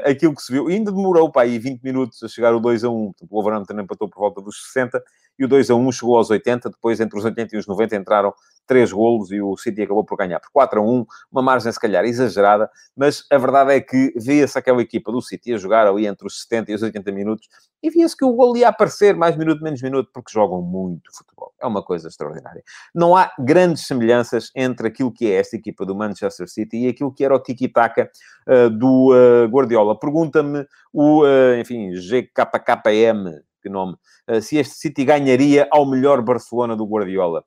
aquilo 0.02 0.34
que 0.34 0.40
se 0.40 0.50
viu, 0.50 0.68
ainda 0.68 0.90
demorou 0.90 1.30
para 1.30 1.42
aí 1.42 1.58
20 1.58 1.82
minutos 1.82 2.23
a 2.23 2.28
chegar 2.28 2.54
o 2.54 2.61
2 2.61 2.84
a 2.84 2.88
1, 2.88 2.92
o 2.92 3.14
Wolverhampton 3.30 3.80
empatou 3.80 4.08
por 4.08 4.20
volta 4.20 4.40
dos 4.40 4.64
60, 4.73 5.02
e 5.38 5.44
o 5.44 5.49
2 5.49 5.68
a 5.68 5.75
1 5.75 5.92
chegou 5.92 6.16
aos 6.16 6.30
80, 6.30 6.70
depois 6.70 7.00
entre 7.00 7.18
os 7.18 7.25
80 7.26 7.54
e 7.54 7.58
os 7.58 7.66
90 7.66 7.96
entraram 7.96 8.32
três 8.66 8.92
golos 8.92 9.30
e 9.30 9.40
o 9.40 9.56
City 9.56 9.83
acabou 9.83 10.04
por 10.04 10.16
ganhar 10.16 10.40
por 10.40 10.50
4 10.52 10.80
a 10.80 10.83
1, 10.83 11.06
uma 11.30 11.42
margem 11.42 11.71
se 11.71 11.80
calhar 11.80 12.04
exagerada, 12.04 12.71
mas 12.97 13.25
a 13.30 13.38
verdade 13.38 13.73
é 13.73 13.80
que 13.80 14.12
via-se 14.16 14.59
aquela 14.59 14.83
equipa 14.83 15.12
do 15.12 15.21
City 15.21 15.54
a 15.54 15.59
jogar 15.59 15.87
ali 15.87 16.06
entre 16.06 16.26
os 16.26 16.42
70 16.42 16.73
e 16.73 16.75
os 16.75 16.83
80 16.83 17.12
minutos 17.12 17.49
e 17.83 17.90
via-se 17.90 18.16
que 18.16 18.25
o 18.25 18.33
gol 18.33 18.56
ia 18.56 18.68
aparecer 18.68 19.14
mais 19.14 19.37
minuto, 19.37 19.62
menos 19.62 19.83
minuto, 19.83 20.09
porque 20.12 20.33
jogam 20.33 20.62
muito 20.62 21.14
futebol. 21.14 21.52
É 21.61 21.66
uma 21.66 21.83
coisa 21.83 22.09
extraordinária. 22.09 22.62
Não 22.94 23.14
há 23.14 23.30
grandes 23.38 23.87
semelhanças 23.87 24.50
entre 24.56 24.88
aquilo 24.88 25.12
que 25.12 25.30
é 25.30 25.35
esta 25.35 25.56
equipa 25.56 25.85
do 25.85 25.94
Manchester 25.94 26.49
City 26.49 26.78
e 26.78 26.88
aquilo 26.88 27.12
que 27.12 27.23
era 27.23 27.35
o 27.35 27.38
tiki-taka 27.38 28.11
uh, 28.49 28.71
do 28.71 29.12
uh, 29.12 29.47
Guardiola. 29.49 29.99
Pergunta-me 29.99 30.66
o, 30.92 31.25
uh, 31.25 31.61
enfim, 31.61 31.90
GKKM, 31.92 33.42
que 33.62 33.68
nome, 33.68 33.97
se 34.42 34.59
este 34.59 34.75
City 34.75 35.04
ganharia 35.04 35.67
ao 35.71 35.86
melhor 35.86 36.21
Barcelona 36.21 36.76
do 36.76 36.86
Guardiola 36.86 37.45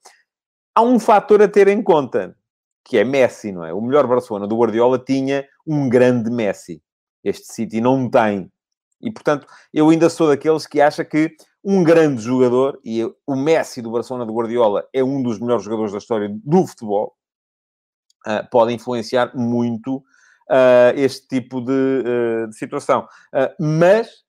há 0.77 0.81
um 0.81 0.99
fator 0.99 1.41
a 1.41 1.47
ter 1.47 1.67
em 1.67 1.81
conta, 1.81 2.37
que 2.85 2.99
é 2.99 3.03
Messi, 3.03 3.51
não 3.51 3.65
é? 3.65 3.73
O 3.73 3.81
melhor 3.81 4.05
Barcelona 4.05 4.45
do 4.45 4.55
Guardiola 4.55 4.99
tinha 4.99 5.43
um 5.65 5.89
grande 5.89 6.29
Messi. 6.29 6.83
Este 7.23 7.51
City 7.51 7.81
não 7.81 8.07
tem. 8.07 8.51
E, 9.01 9.11
portanto, 9.11 9.47
eu 9.73 9.89
ainda 9.89 10.07
sou 10.07 10.27
daqueles 10.27 10.67
que 10.67 10.79
acha 10.79 11.03
que 11.03 11.35
um 11.63 11.83
grande 11.83 12.21
jogador, 12.21 12.79
e 12.85 13.03
o 13.25 13.35
Messi 13.35 13.81
do 13.81 13.89
Barcelona 13.89 14.23
do 14.23 14.33
Guardiola 14.33 14.87
é 14.93 15.03
um 15.03 15.23
dos 15.23 15.39
melhores 15.39 15.63
jogadores 15.63 15.91
da 15.93 15.97
história 15.97 16.29
do 16.31 16.67
futebol, 16.67 17.15
uh, 18.27 18.47
pode 18.51 18.71
influenciar 18.71 19.35
muito 19.35 19.97
uh, 19.97 20.93
este 20.95 21.27
tipo 21.27 21.59
de, 21.59 21.71
uh, 21.71 22.47
de 22.49 22.55
situação. 22.55 23.07
mas 23.59 24.26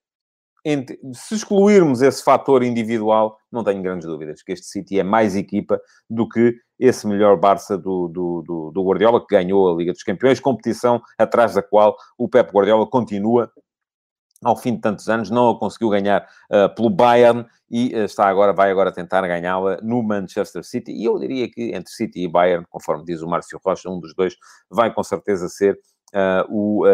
se 1.13 1.35
excluirmos 1.35 2.03
esse 2.03 2.23
fator 2.23 2.63
individual, 2.63 3.39
não 3.51 3.65
tenho 3.65 3.83
grandes 3.83 4.07
dúvidas 4.07 4.43
que 4.43 4.53
este 4.53 4.67
City 4.67 4.99
é 4.99 5.03
mais 5.03 5.37
equipa 5.37 5.81
do 6.09 6.29
que 6.29 6.55
esse 6.79 7.07
melhor 7.07 7.39
Barça 7.39 7.77
do, 7.77 8.09
do, 8.09 8.43
do, 8.43 8.71
do, 8.71 8.85
Guardiola, 8.85 9.21
que 9.21 9.35
ganhou 9.35 9.73
a 9.73 9.77
Liga 9.77 9.93
dos 9.93 10.03
Campeões, 10.03 10.41
competição 10.41 11.01
atrás 11.19 11.55
da 11.55 11.63
qual 11.63 11.97
o 12.17 12.29
Pep 12.29 12.53
Guardiola 12.53 12.87
continua 12.87 13.51
ao 14.45 14.57
fim 14.57 14.75
de 14.75 14.81
tantos 14.81 15.09
anos, 15.09 15.31
não 15.31 15.51
a 15.51 15.59
conseguiu 15.59 15.89
ganhar 15.89 16.27
uh, 16.51 16.73
pelo 16.75 16.91
Bayern 16.91 17.45
e 17.71 17.95
uh, 17.95 18.05
está 18.05 18.29
agora, 18.29 18.53
vai 18.53 18.71
agora 18.71 18.93
tentar 18.93 19.27
ganhá-la 19.27 19.79
no 19.83 20.03
Manchester 20.03 20.63
City. 20.63 20.93
E 20.93 21.05
eu 21.05 21.19
diria 21.19 21.51
que 21.51 21.75
entre 21.75 21.93
City 21.93 22.23
e 22.23 22.29
Bayern, 22.29 22.65
conforme 22.71 23.05
diz 23.05 23.21
o 23.21 23.29
Márcio 23.29 23.61
Rocha, 23.65 23.91
um 23.91 23.99
dos 23.99 24.15
dois 24.15 24.37
vai 24.71 24.93
com 24.95 25.03
certeza 25.03 25.49
ser 25.49 25.79
uh, 26.15 26.45
o, 26.49 26.85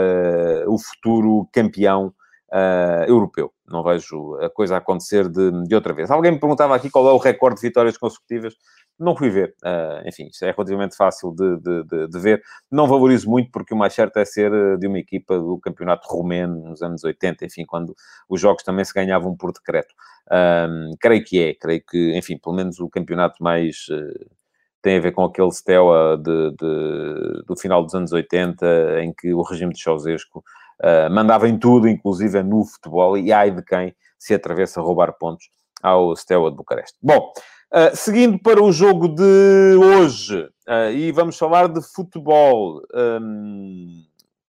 o 0.67 0.79
futuro 0.79 1.47
campeão 1.53 2.15
uh, 2.55 3.05
europeu. 3.09 3.53
Não 3.67 3.83
vejo 3.83 4.37
a 4.37 4.49
coisa 4.49 4.77
acontecer 4.77 5.29
de, 5.29 5.51
de, 5.65 5.75
outra 5.75 5.93
vez. 5.93 6.11
Alguém 6.11 6.33
me 6.33 6.39
perguntava 6.39 6.75
aqui 6.77 6.89
qual 6.89 7.09
é 7.09 7.13
o 7.13 7.19
recorde 7.19 7.61
de 7.61 7.67
vitórias 7.67 7.99
consecutivas. 7.99 8.55
Não 8.99 9.17
fui 9.17 9.29
ver. 9.29 9.55
Uh, 9.65 10.09
enfim, 10.09 10.29
isso 10.31 10.45
é 10.45 10.53
relativamente 10.53 10.97
fácil 10.97 11.35
de, 11.35 11.59
de, 11.59 12.09
de, 12.09 12.19
ver. 12.21 12.43
Não 12.71 12.87
valorizo 12.87 13.29
muito 13.29 13.51
porque 13.51 13.75
o 13.75 13.77
mais 13.77 13.93
certo 13.93 14.19
é 14.19 14.25
ser 14.25 14.53
ah, 14.53 14.77
de 14.77 14.87
uma 14.87 14.99
equipa 14.99 15.37
do 15.37 15.59
campeonato 15.59 16.07
romeno 16.09 16.69
nos 16.69 16.81
anos 16.81 17.03
80, 17.03 17.45
enfim, 17.45 17.65
quando 17.67 17.95
os 18.29 18.41
jogos 18.41 18.63
também 18.63 18.85
se 18.85 18.95
ganhavam 18.95 19.37
por 19.37 19.53
decreto. 19.53 19.93
Um, 20.31 20.93
creio 21.01 21.25
que 21.25 21.43
é. 21.43 21.55
Creio 21.55 21.83
que, 21.85 22.17
enfim, 22.17 22.39
pelo 22.39 22.55
menos 22.55 22.79
o 22.79 22.89
campeonato 22.89 23.43
mais... 23.43 23.89
Uh, 23.91 24.45
tem 24.81 24.99
a 24.99 25.01
ver 25.01 25.13
com 25.13 25.25
aquele 25.25 25.51
Steaua 25.51 26.21
de, 26.23 26.51
de, 26.51 27.43
do 27.47 27.57
final 27.57 27.83
dos 27.83 27.95
anos 27.95 28.13
80, 28.13 29.01
em 29.01 29.15
que 29.15 29.33
o 29.33 29.41
regime 29.41 29.73
de 29.73 29.83
Ceausescu 29.83 30.45
uh, 30.85 31.11
mandava 31.11 31.49
em 31.49 31.59
tudo, 31.59 31.89
inclusive 31.89 32.43
no 32.43 32.65
futebol, 32.65 33.17
e 33.17 33.33
ai 33.33 33.51
de 33.51 33.63
quem 33.63 33.97
se 34.19 34.35
atravessa 34.35 34.81
a 34.81 34.83
roubar 34.83 35.13
pontos 35.19 35.49
ao 35.83 36.17
Steaua 36.17 36.51
de 36.51 36.57
Bucareste. 36.57 36.97
Bom, 37.03 37.31
uh, 37.73 37.95
seguindo 37.95 38.39
para 38.39 38.63
o 38.63 38.73
jogo 38.73 39.09
de 39.09 39.77
hoje, 39.77 40.49
uh, 40.67 40.91
e 40.91 41.13
vamos 41.13 41.37
falar 41.37 41.69
de 41.69 41.83
futebol. 41.83 42.81
Um, 42.95 44.03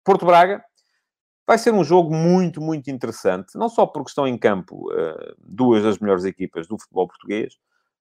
Porto 0.05 0.27
Braga 0.27 0.63
vai 1.47 1.57
ser 1.57 1.73
um 1.73 1.83
jogo 1.83 2.15
muito, 2.15 2.61
muito 2.61 2.91
interessante, 2.91 3.57
não 3.57 3.71
só 3.71 3.87
porque 3.87 4.11
estão 4.11 4.29
em 4.29 4.37
campo 4.37 4.93
uh, 4.93 5.35
duas 5.39 5.83
das 5.83 5.99
melhores 5.99 6.25
equipas 6.25 6.69
do 6.69 6.79
futebol 6.79 7.09
português, 7.09 7.55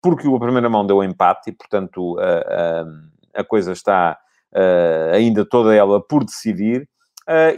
porque 0.01 0.29
a 0.29 0.39
primeira 0.39 0.69
mão 0.69 0.87
deu 0.87 1.03
empate 1.03 1.51
e, 1.51 1.53
portanto, 1.53 2.17
a 3.35 3.43
coisa 3.43 3.73
está 3.73 4.17
ainda 5.12 5.45
toda 5.45 5.75
ela 5.75 6.01
por 6.01 6.25
decidir, 6.25 6.89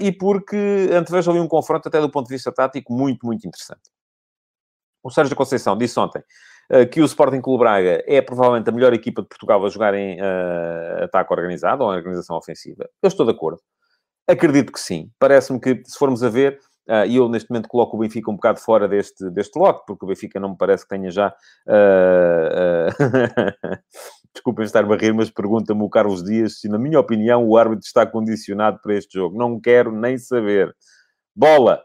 e 0.00 0.12
porque 0.12 0.88
antevejo 0.92 1.30
ali 1.30 1.40
um 1.40 1.48
confronto, 1.48 1.88
até 1.88 2.00
do 2.00 2.10
ponto 2.10 2.26
de 2.26 2.34
vista 2.34 2.52
tático, 2.52 2.92
muito, 2.92 3.26
muito 3.26 3.46
interessante. 3.46 3.90
O 5.02 5.10
Sérgio 5.10 5.36
Conceição 5.36 5.76
disse 5.76 5.98
ontem 5.98 6.22
uh, 6.72 6.88
que 6.88 7.00
o 7.00 7.04
Sporting 7.04 7.40
Clube 7.40 7.60
Braga 7.60 8.02
é 8.06 8.20
provavelmente 8.20 8.68
a 8.68 8.72
melhor 8.72 8.92
equipa 8.92 9.22
de 9.22 9.28
Portugal 9.28 9.64
a 9.64 9.68
jogar 9.68 9.94
em 9.94 10.20
uh, 10.20 11.04
ataque 11.04 11.32
organizado 11.32 11.84
ou 11.84 11.92
em 11.92 11.96
organização 11.96 12.36
ofensiva. 12.36 12.88
Eu 13.02 13.08
estou 13.08 13.24
de 13.24 13.32
acordo. 13.32 13.60
Acredito 14.26 14.72
que 14.72 14.80
sim. 14.80 15.10
Parece-me 15.18 15.60
que, 15.60 15.82
se 15.84 15.98
formos 15.98 16.22
a 16.22 16.28
ver, 16.28 16.60
e 17.06 17.16
eu, 17.16 17.28
neste 17.28 17.50
momento, 17.50 17.68
coloco 17.68 17.96
o 17.96 18.00
Benfica 18.00 18.30
um 18.30 18.34
bocado 18.34 18.60
fora 18.60 18.88
deste, 18.88 19.30
deste 19.30 19.58
lote, 19.58 19.82
porque 19.86 20.04
o 20.04 20.08
Benfica 20.08 20.40
não 20.40 20.50
me 20.50 20.56
parece 20.56 20.84
que 20.84 20.88
tenha 20.88 21.10
já. 21.10 21.34
Uh, 21.66 22.88
uh... 22.88 23.78
Desculpem 24.32 24.64
estar 24.64 24.84
a 24.84 24.96
rir, 24.96 25.12
mas 25.12 25.30
pergunta-me 25.30 25.82
o 25.82 25.90
Carlos 25.90 26.22
Dias 26.22 26.60
se, 26.60 26.68
na 26.68 26.78
minha 26.78 27.00
opinião, 27.00 27.46
o 27.46 27.56
árbitro 27.56 27.84
está 27.84 28.06
condicionado 28.06 28.78
para 28.82 28.94
este 28.94 29.18
jogo. 29.18 29.36
Não 29.36 29.60
quero 29.60 29.92
nem 29.92 30.16
saber. 30.16 30.74
Bola. 31.34 31.82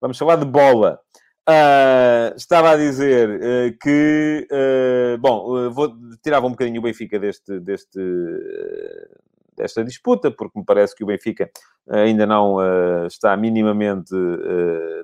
Vamos 0.00 0.18
falar 0.18 0.36
de 0.36 0.44
bola. 0.44 1.00
Uh, 1.48 2.36
estava 2.36 2.72
a 2.72 2.76
dizer 2.76 3.30
uh, 3.30 3.78
que, 3.80 4.46
uh, 4.52 5.18
bom, 5.18 5.70
vou 5.70 5.96
tirava 6.22 6.46
um 6.46 6.50
bocadinho 6.50 6.78
o 6.78 6.82
Benfica 6.82 7.18
deste, 7.18 7.58
deste, 7.60 7.98
desta 9.58 9.84
disputa, 9.84 10.30
porque 10.30 10.58
me 10.58 10.64
parece 10.64 10.94
que 10.96 11.04
o 11.04 11.06
Benfica 11.06 11.50
ainda 11.90 12.26
não 12.26 12.56
está 13.06 13.36
minimamente, 13.36 14.14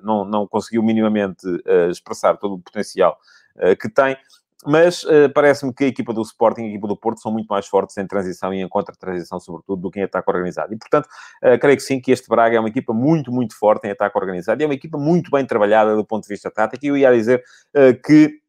não, 0.03 0.25
não 0.25 0.47
conseguiu 0.47 0.83
minimamente 0.83 1.45
expressar 1.89 2.37
todo 2.37 2.55
o 2.55 2.59
potencial 2.59 3.17
que 3.79 3.89
tem 3.89 4.17
mas 4.65 5.03
uh, 5.03 5.29
parece-me 5.33 5.73
que 5.73 5.83
a 5.83 5.87
equipa 5.87 6.13
do 6.13 6.21
Sporting 6.21 6.61
e 6.61 6.65
a 6.65 6.69
equipa 6.69 6.87
do 6.87 6.97
Porto 6.97 7.21
são 7.21 7.31
muito 7.31 7.47
mais 7.47 7.67
fortes 7.67 7.95
em 7.97 8.07
transição 8.07 8.53
e 8.53 8.61
em 8.61 8.67
contra-transição, 8.67 9.39
sobretudo, 9.39 9.81
do 9.81 9.91
que 9.91 9.99
em 9.99 10.03
ataque 10.03 10.29
organizado. 10.29 10.73
E, 10.73 10.77
portanto, 10.77 11.07
uh, 11.43 11.59
creio 11.59 11.77
que 11.77 11.83
sim, 11.83 12.01
que 12.01 12.11
este 12.11 12.27
Braga 12.27 12.57
é 12.57 12.59
uma 12.59 12.69
equipa 12.69 12.93
muito, 12.93 13.31
muito 13.31 13.57
forte 13.57 13.87
em 13.87 13.91
ataque 13.91 14.17
organizado 14.17 14.61
e 14.61 14.63
é 14.63 14.67
uma 14.67 14.73
equipa 14.73 14.97
muito 14.97 15.29
bem 15.29 15.45
trabalhada 15.45 15.95
do 15.95 16.03
ponto 16.03 16.23
de 16.23 16.29
vista 16.29 16.49
tático. 16.49 16.83
E 16.83 16.87
eu 16.87 16.97
ia 16.97 17.11
dizer 17.13 17.43
uh, 17.75 18.01
que 18.01 18.39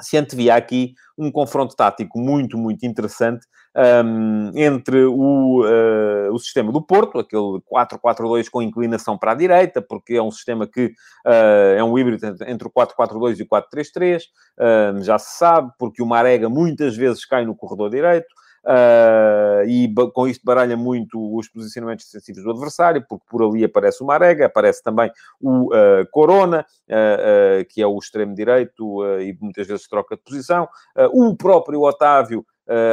se 0.00 0.16
antevia 0.16 0.54
aqui 0.54 0.94
um 1.16 1.30
confronto 1.30 1.76
tático 1.76 2.18
muito, 2.18 2.56
muito 2.56 2.84
interessante 2.86 3.46
um, 3.76 4.50
entre 4.54 5.04
o, 5.04 5.62
uh, 5.62 6.32
o 6.32 6.38
sistema 6.38 6.70
do 6.70 6.82
Porto, 6.82 7.18
aquele 7.18 7.60
4-4-2 7.70 8.48
com 8.50 8.62
inclinação 8.62 9.16
para 9.16 9.32
a 9.32 9.34
direita, 9.34 9.80
porque 9.80 10.14
é 10.14 10.22
um 10.22 10.30
sistema 10.30 10.66
que 10.66 10.86
uh, 11.26 11.76
é 11.76 11.82
um 11.82 11.98
híbrido 11.98 12.26
entre 12.46 12.68
o 12.68 12.70
4-4-2 12.70 13.38
e 13.38 13.42
o 13.42 13.46
4-3-3, 13.46 14.22
uh, 14.58 15.02
já 15.02 15.18
se 15.18 15.38
sabe, 15.38 15.70
porque 15.78 16.02
o 16.02 16.06
Marega 16.06 16.48
muitas 16.48 16.96
vezes 16.96 17.24
cai 17.24 17.44
no 17.44 17.56
corredor 17.56 17.90
direito, 17.90 18.28
Uh, 18.64 19.66
e 19.66 19.92
com 20.12 20.28
isto 20.28 20.44
baralha 20.44 20.76
muito 20.76 21.36
os 21.36 21.48
posicionamentos 21.48 22.06
defensivos 22.06 22.44
do 22.44 22.50
adversário, 22.50 23.04
porque 23.08 23.24
por 23.28 23.42
ali 23.42 23.64
aparece 23.64 24.02
o 24.02 24.06
Marega, 24.06 24.46
aparece 24.46 24.82
também 24.82 25.10
o 25.40 25.74
uh, 25.74 26.06
Corona, 26.10 26.64
uh, 26.88 27.64
que 27.68 27.82
é 27.82 27.86
o 27.86 27.98
extremo 27.98 28.34
direito 28.34 29.02
e 29.20 29.36
muitas 29.40 29.66
vezes 29.66 29.88
troca 29.88 30.16
de 30.16 30.22
posição, 30.22 30.68
o 31.12 31.36
próprio 31.36 31.82
Otávio. 31.82 32.44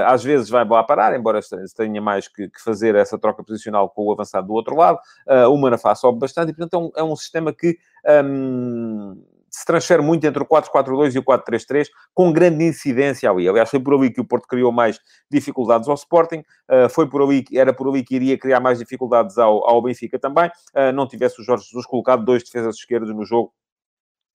às 0.06 0.24
vezes 0.24 0.50
vai 0.50 0.68
lá 0.68 0.84
parar, 0.84 1.16
embora 1.16 1.40
tenha 1.76 2.02
mais 2.02 2.28
que, 2.28 2.50
que, 2.50 2.62
fazer 2.62 2.96
essa 2.96 3.18
troca 3.18 3.44
posicional 3.44 3.90
com 3.90 4.06
o 4.06 4.12
avançado 4.12 4.48
do 4.48 4.54
outro 4.54 4.76
lado. 4.76 5.00
o 5.50 5.58
Manafá 5.58 5.94
sobe 5.96 6.20
bastante 6.20 6.50
e, 6.50 6.54
portanto, 6.54 6.74
é 6.98 7.02
um, 7.04 7.08
é 7.08 7.12
um 7.12 7.16
sistema 7.16 7.54
que 7.54 7.78
um, 8.24 9.22
se 9.52 9.66
transfere 9.66 10.02
muito 10.02 10.26
entre 10.26 10.42
o 10.42 10.46
4-4-2 10.46 11.16
e 11.16 11.20
o 11.20 11.24
4-3-3, 11.24 11.88
com 12.14 12.32
grande 12.32 12.64
incidência 12.64 13.30
ali. 13.30 13.48
Aliás, 13.48 13.70
foi 13.70 13.80
por 13.80 13.94
ali 13.96 14.12
que 14.12 14.22
o 14.22 14.26
Porto 14.26 14.48
criou 14.48 14.72
mais 14.72 15.00
dificuldades 15.30 15.88
ao 15.88 15.96
Sporting, 15.96 16.40
uh, 16.40 16.90
foi 16.90 17.10
por 17.10 17.22
ali, 17.22 17.46
era 17.54 17.74
por 17.74 17.88
ali 17.88 18.04
que 18.04 18.16
iria 18.16 18.38
criar 18.38 18.60
mais 18.60 18.80
dificuldades 18.80 19.38
ao, 19.38 19.68
ao 19.68 19.82
Benfica 19.82 20.20
também, 20.20 20.48
uh, 20.48 20.92
não 20.94 21.08
tivesse 21.08 21.42
o 21.42 21.44
Jorge 21.44 21.66
Jesus 21.66 21.86
colocado 21.86 22.24
dois 22.24 22.44
defesas 22.44 22.76
esquerdos 22.76 23.14
no 23.14 23.26
jogo 23.26 23.54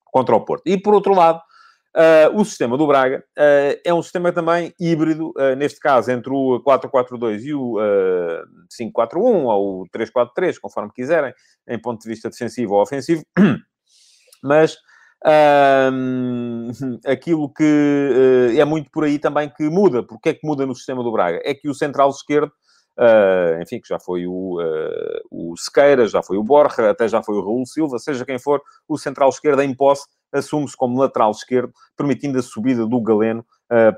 contra 0.05 0.35
o 0.35 0.41
Porto. 0.41 0.63
E 0.65 0.77
por 0.77 0.93
outro 0.93 1.13
lado, 1.13 1.39
uh, 1.95 2.39
o 2.39 2.45
sistema 2.45 2.77
do 2.77 2.87
Braga 2.87 3.23
é 3.83 3.93
um 3.93 4.01
sistema 4.01 4.31
também 4.31 4.73
híbrido, 4.79 5.33
neste 5.57 5.79
caso, 5.79 6.11
entre 6.11 6.31
o 6.31 6.61
4-4-2 6.61 7.41
e 7.43 7.53
o 7.53 7.75
5-4-1 8.71 9.17
ou 9.17 9.81
o 9.81 9.85
3-4-3, 9.89 10.57
conforme 10.61 10.91
quiserem, 10.93 11.33
em 11.67 11.79
ponto 11.79 12.01
de 12.01 12.07
vista 12.07 12.29
defensivo 12.29 12.75
ou 12.75 12.81
ofensivo, 12.81 13.23
mas 14.43 14.77
um, 15.25 16.69
aquilo 17.05 17.49
que 17.49 17.63
uh, 17.63 18.59
é 18.59 18.65
muito 18.65 18.89
por 18.91 19.03
aí 19.03 19.17
também 19.17 19.49
que 19.49 19.69
muda. 19.69 20.03
Porque 20.03 20.29
é 20.29 20.33
que 20.33 20.45
muda 20.45 20.65
no 20.65 20.75
sistema 20.75 21.03
do 21.03 21.11
Braga? 21.11 21.41
É 21.43 21.53
que 21.53 21.67
o 21.67 21.73
central 21.73 22.09
esquerdo, 22.09 22.51
uh, 22.99 23.61
enfim, 23.61 23.79
que 23.79 23.87
já 23.87 23.99
foi 23.99 24.27
o, 24.27 24.61
uh, 24.61 25.21
o 25.31 25.57
Sequeira, 25.57 26.07
já 26.07 26.21
foi 26.21 26.37
o 26.37 26.43
Borja, 26.43 26.89
até 26.89 27.07
já 27.07 27.23
foi 27.23 27.35
o 27.35 27.41
Raul 27.41 27.65
Silva, 27.65 27.97
seja 27.97 28.25
quem 28.25 28.39
for, 28.39 28.61
o 28.87 28.97
central 28.97 29.29
esquerdo 29.29 29.61
em 29.61 29.73
posse 29.73 30.07
assume-se 30.33 30.75
como 30.75 30.99
lateral 30.99 31.31
esquerdo, 31.31 31.71
permitindo 31.95 32.37
a 32.37 32.41
subida 32.41 32.85
do 32.85 33.01
Galeno 33.01 33.45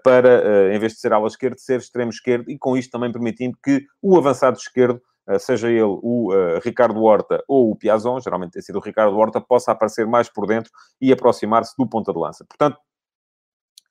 para, 0.04 0.72
em 0.72 0.78
vez 0.78 0.94
de 0.94 1.00
ser 1.00 1.12
ala 1.12 1.26
esquerda, 1.26 1.56
ser 1.58 1.80
extremo 1.80 2.12
esquerdo 2.12 2.52
e 2.52 2.60
com 2.60 2.78
isto 2.78 2.92
também 2.92 3.12
permitindo 3.12 3.58
que 3.64 3.84
o 4.04 4.16
avançado 4.16 4.56
esquerdo 4.56 5.02
seja 5.40 5.70
ele 5.70 5.84
o 5.84 6.32
uh, 6.32 6.60
Ricardo 6.64 7.02
Horta 7.04 7.44
ou 7.48 7.72
o 7.72 7.76
Piazon, 7.76 8.20
geralmente 8.20 8.54
tem 8.54 8.62
sido 8.62 8.78
o 8.78 8.82
Ricardo 8.82 9.18
Horta, 9.18 9.42
possa 9.42 9.72
aparecer 9.72 10.06
mais 10.08 10.30
por 10.30 10.48
dentro 10.48 10.72
e 11.02 11.12
aproximar-se 11.12 11.76
do 11.78 11.88
ponta 11.88 12.14
de 12.14 12.20
lança. 12.20 12.46
Portanto, 12.46 12.78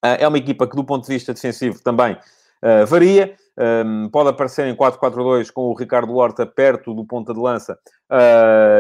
uh, 0.05 0.17
é 0.19 0.27
uma 0.27 0.39
equipa 0.39 0.67
que, 0.67 0.77
do 0.77 0.85
ponto 0.85 1.07
de 1.07 1.13
vista 1.13 1.35
defensivo, 1.35 1.83
também 1.83 2.15
uh, 2.15 2.87
varia. 2.87 3.37
Um, 3.59 3.63
ehm, 4.05 4.09
pode 4.11 4.29
aparecer 4.29 4.67
em 4.67 4.77
4-4-2 4.77 5.51
com 5.51 5.63
o 5.63 5.75
Ricardo 5.75 6.15
Horta 6.15 6.45
perto 6.45 6.93
do 6.93 7.07
ponta 7.07 7.33
de 7.33 7.41
lança 7.41 7.79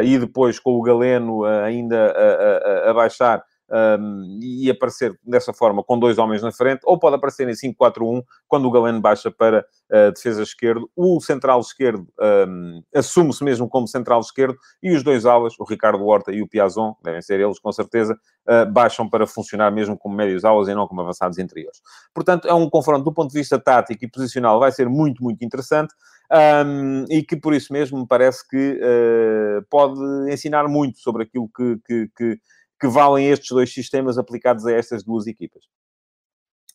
e 0.04 0.18
depois 0.18 0.60
com 0.60 0.72
o 0.72 0.82
Galeno 0.82 1.44
ainda 1.44 2.12
a, 2.12 2.88
a, 2.88 2.90
a 2.90 2.92
baixar 2.92 3.42
um, 3.70 4.38
e 4.40 4.70
aparecer 4.70 5.18
dessa 5.24 5.52
forma 5.52 5.82
com 5.82 5.98
dois 5.98 6.18
homens 6.18 6.42
na 6.42 6.52
frente, 6.52 6.80
ou 6.84 6.98
pode 6.98 7.16
aparecer 7.16 7.48
em 7.48 7.52
5-4-1 7.52 8.22
quando 8.46 8.66
o 8.66 8.70
Galeno 8.70 9.00
baixa 9.00 9.30
para 9.30 9.66
a 9.90 10.10
defesa 10.10 10.42
esquerdo. 10.42 10.90
O 10.94 11.20
central 11.20 11.60
esquerdo 11.60 12.06
um, 12.48 12.82
assume-se 12.94 13.42
mesmo 13.42 13.68
como 13.68 13.86
central 13.86 14.20
esquerdo 14.20 14.56
e 14.82 14.94
os 14.94 15.02
dois 15.02 15.26
alas, 15.26 15.54
o 15.58 15.64
Ricardo 15.64 16.04
Horta 16.04 16.32
e 16.32 16.42
o 16.42 16.48
Piazon, 16.48 16.94
devem 17.02 17.22
ser 17.22 17.40
eles 17.40 17.58
com 17.58 17.72
certeza, 17.72 18.16
uh, 18.48 18.70
baixam 18.70 19.08
para 19.08 19.26
funcionar 19.26 19.70
mesmo 19.70 19.96
como 19.96 20.14
médios 20.14 20.44
alas 20.44 20.68
e 20.68 20.74
não 20.74 20.86
como 20.86 21.00
avançados 21.00 21.38
interiores. 21.38 21.80
Portanto, 22.14 22.48
é 22.48 22.54
um 22.54 22.68
confronto 22.68 23.04
do 23.04 23.12
ponto 23.12 23.30
de 23.30 23.38
vista 23.38 23.58
tático 23.58 24.04
e 24.04 24.10
posicional, 24.10 24.60
vai 24.60 24.72
ser 24.72 24.88
muito, 24.88 25.22
muito 25.22 25.44
interessante. 25.44 25.94
Um, 26.28 27.04
e 27.08 27.22
que 27.22 27.36
por 27.36 27.54
isso 27.54 27.72
mesmo 27.72 28.00
me 28.00 28.06
parece 28.06 28.46
que 28.48 28.80
uh, 28.80 29.64
pode 29.70 30.00
ensinar 30.28 30.66
muito 30.66 30.98
sobre 30.98 31.22
aquilo 31.22 31.48
que, 31.48 31.78
que, 31.86 32.10
que 32.16 32.40
que 32.78 32.86
valem 32.86 33.28
estes 33.28 33.48
dois 33.50 33.72
sistemas 33.72 34.18
aplicados 34.18 34.66
a 34.66 34.72
estas 34.72 35.02
duas 35.02 35.26
equipas. 35.26 35.64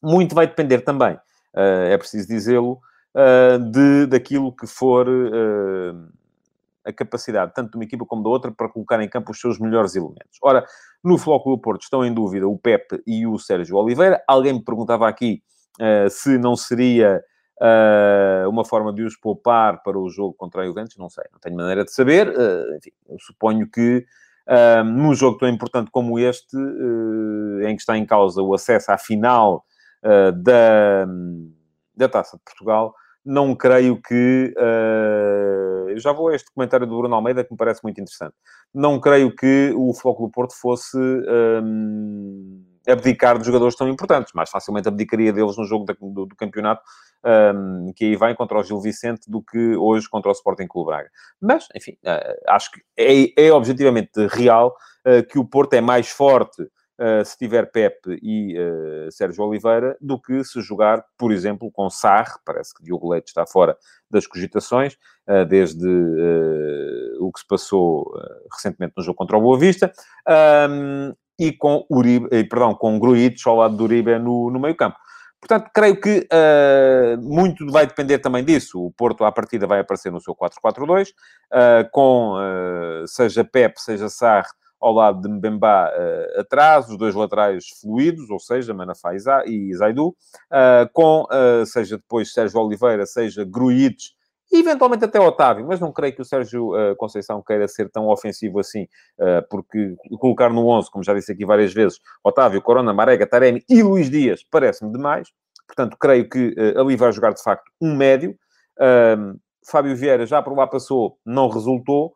Muito 0.01 0.33
vai 0.33 0.47
depender 0.47 0.81
também, 0.81 1.13
uh, 1.13 1.87
é 1.89 1.97
preciso 1.97 2.27
dizê-lo, 2.27 2.79
uh, 3.15 3.59
de, 3.71 4.07
daquilo 4.07 4.55
que 4.55 4.65
for 4.65 5.07
uh, 5.07 6.09
a 6.83 6.91
capacidade, 6.91 7.53
tanto 7.53 7.71
de 7.71 7.77
uma 7.77 7.83
equipa 7.83 8.05
como 8.05 8.23
da 8.23 8.29
outra, 8.29 8.51
para 8.51 8.67
colocar 8.67 8.99
em 9.01 9.07
campo 9.07 9.31
os 9.31 9.39
seus 9.39 9.59
melhores 9.59 9.95
elementos. 9.95 10.39
Ora, 10.41 10.65
no 11.03 11.17
Flóculo 11.17 11.59
Porto 11.59 11.83
estão 11.83 12.03
em 12.03 12.11
dúvida 12.11 12.47
o 12.47 12.57
Pepe 12.57 13.01
e 13.05 13.27
o 13.27 13.37
Sérgio 13.37 13.77
Oliveira. 13.77 14.23
Alguém 14.27 14.53
me 14.53 14.63
perguntava 14.63 15.07
aqui 15.07 15.43
se 16.09 16.37
não 16.37 16.55
seria 16.55 17.23
uma 18.49 18.65
forma 18.65 18.91
de 18.91 19.03
os 19.03 19.15
poupar 19.15 19.81
para 19.83 19.97
o 19.97 20.09
jogo 20.09 20.33
contra 20.33 20.61
a 20.63 20.65
Juventus. 20.65 20.97
Não 20.97 21.09
sei, 21.09 21.23
não 21.31 21.39
tenho 21.39 21.55
maneira 21.55 21.85
de 21.85 21.91
saber. 21.91 22.27
enfim, 22.75 22.91
eu 23.07 23.17
suponho 23.19 23.69
que 23.69 24.05
num 24.85 25.13
jogo 25.13 25.37
tão 25.37 25.47
importante 25.47 25.89
como 25.91 26.19
este, 26.19 26.55
uh, 26.57 27.61
em 27.67 27.75
que 27.75 27.81
está 27.81 27.97
em 27.97 28.05
causa 28.05 28.41
o 28.41 28.53
acesso 28.53 28.91
à 28.91 28.97
final 28.97 29.63
uh, 30.03 30.31
da, 30.31 31.07
da 31.95 32.09
Taça 32.09 32.37
de 32.37 32.43
Portugal, 32.43 32.93
não 33.23 33.55
creio 33.55 34.01
que. 34.01 34.53
Uh, 34.57 35.89
eu 35.89 35.99
já 35.99 36.11
vou 36.11 36.29
a 36.29 36.35
este 36.35 36.51
comentário 36.53 36.87
do 36.87 36.97
Bruno 36.97 37.13
Almeida 37.13 37.43
que 37.43 37.51
me 37.51 37.57
parece 37.57 37.83
muito 37.83 37.99
interessante. 38.01 38.33
Não 38.73 38.99
creio 38.99 39.35
que 39.35 39.73
o 39.75 39.93
Floco 39.93 40.25
do 40.25 40.31
Porto 40.31 40.53
fosse. 40.55 40.97
Um, 40.97 42.70
abdicar 42.87 43.37
de 43.37 43.45
jogadores 43.45 43.75
tão 43.75 43.87
importantes. 43.87 44.33
Mais 44.33 44.49
facilmente 44.49 44.87
abdicaria 44.87 45.31
deles 45.31 45.57
no 45.57 45.65
jogo 45.65 45.85
do, 45.85 46.25
do, 46.25 46.35
campeonato, 46.35 46.81
um, 47.55 47.91
que 47.95 48.05
aí 48.05 48.15
vai 48.15 48.35
contra 48.35 48.59
o 48.59 48.63
Gil 48.63 48.81
Vicente, 48.81 49.29
do 49.29 49.41
que 49.41 49.75
hoje 49.75 50.09
contra 50.09 50.29
o 50.29 50.33
Sporting 50.33 50.67
Clube 50.67 50.87
Braga. 50.87 51.09
Mas, 51.39 51.67
enfim, 51.75 51.97
uh, 52.03 52.53
acho 52.53 52.71
que 52.71 52.81
é, 52.97 53.47
é 53.47 53.53
objetivamente 53.53 54.27
real 54.27 54.75
uh, 55.05 55.25
que 55.27 55.37
o 55.37 55.45
Porto 55.45 55.73
é 55.73 55.81
mais 55.81 56.09
forte 56.09 56.63
Uh, 57.01 57.25
se 57.25 57.35
tiver 57.35 57.71
Pepe 57.71 58.19
e 58.21 58.55
uh, 58.59 59.11
Sérgio 59.11 59.43
Oliveira, 59.43 59.97
do 59.99 60.21
que 60.21 60.43
se 60.43 60.61
jogar, 60.61 61.03
por 61.17 61.31
exemplo, 61.31 61.71
com 61.71 61.89
Sarre, 61.89 62.33
parece 62.45 62.75
que 62.75 62.83
Diogo 62.83 63.09
Leite 63.09 63.29
está 63.29 63.43
fora 63.47 63.75
das 64.07 64.27
cogitações, 64.27 64.93
uh, 65.27 65.43
desde 65.43 65.87
o 67.19 67.31
que 67.31 67.39
se 67.39 67.47
passou 67.47 68.05
recentemente 68.53 68.93
no 68.95 69.01
jogo 69.01 69.17
contra 69.17 69.35
o 69.35 69.41
Boa 69.41 69.57
Vista, 69.57 69.91
um, 70.69 71.11
e 71.41 71.51
com 71.51 71.83
Uribe, 71.89 72.27
eh, 72.31 72.43
perdão, 72.43 72.75
com 72.75 72.99
Gruitch 72.99 73.47
ao 73.47 73.55
lado 73.55 73.75
do 73.75 73.83
Uribe 73.85 74.19
no, 74.19 74.51
no 74.51 74.59
meio 74.59 74.75
campo. 74.75 74.95
Portanto, 75.39 75.71
creio 75.73 75.99
que 75.99 76.27
uh, 76.31 77.19
muito 77.19 77.65
vai 77.71 77.87
depender 77.87 78.19
também 78.19 78.45
disso. 78.45 78.79
O 78.79 78.91
Porto, 78.91 79.25
à 79.25 79.31
partida, 79.31 79.65
vai 79.65 79.79
aparecer 79.79 80.11
no 80.11 80.21
seu 80.21 80.35
4-4-2, 80.35 81.09
uh, 81.09 81.89
com 81.91 82.35
uh, 82.35 83.07
seja 83.07 83.43
Pep, 83.43 83.81
seja 83.81 84.07
Sarre, 84.07 84.49
ao 84.79 84.93
lado 84.93 85.19
de 85.19 85.29
Mbemba 85.29 85.91
atrás, 86.37 86.89
os 86.89 86.97
dois 86.97 87.13
laterais 87.13 87.65
fluidos, 87.81 88.31
ou 88.31 88.39
seja, 88.39 88.73
Manafá 88.73 89.11
e 89.45 89.75
Zaidu, 89.75 90.15
com, 90.91 91.27
seja 91.67 91.97
depois 91.97 92.33
Sérgio 92.33 92.59
Oliveira, 92.59 93.05
seja 93.05 93.45
Gruitch, 93.45 94.07
e 94.51 94.59
eventualmente 94.59 95.05
até 95.05 95.19
Otávio, 95.19 95.65
mas 95.65 95.79
não 95.79 95.91
creio 95.91 96.13
que 96.13 96.21
o 96.21 96.25
Sérgio 96.25 96.75
uh, 96.75 96.95
Conceição 96.97 97.41
queira 97.41 97.67
ser 97.67 97.89
tão 97.89 98.07
ofensivo 98.07 98.59
assim, 98.59 98.83
uh, 99.19 99.47
porque 99.49 99.95
colocar 100.19 100.49
no 100.49 100.67
11, 100.67 100.91
como 100.91 101.03
já 101.03 101.13
disse 101.13 101.31
aqui 101.31 101.45
várias 101.45 101.73
vezes, 101.73 101.99
Otávio, 102.23 102.61
Corona, 102.61 102.93
Marega, 102.93 103.25
Taremi 103.25 103.63
e 103.69 103.81
Luís 103.81 104.09
Dias 104.09 104.43
parece-me 104.43 104.91
demais. 104.91 105.29
Portanto, 105.65 105.95
creio 105.97 106.27
que 106.27 106.49
uh, 106.49 106.81
ali 106.81 106.97
vai 106.97 107.11
jogar 107.13 107.33
de 107.33 107.41
facto 107.41 107.71
um 107.81 107.95
médio. 107.95 108.35
Fábio 109.69 109.95
Vieira 109.95 110.25
já 110.25 110.41
por 110.41 110.57
lá 110.57 110.65
passou, 110.65 111.19
não 111.23 111.47
resultou. 111.47 112.13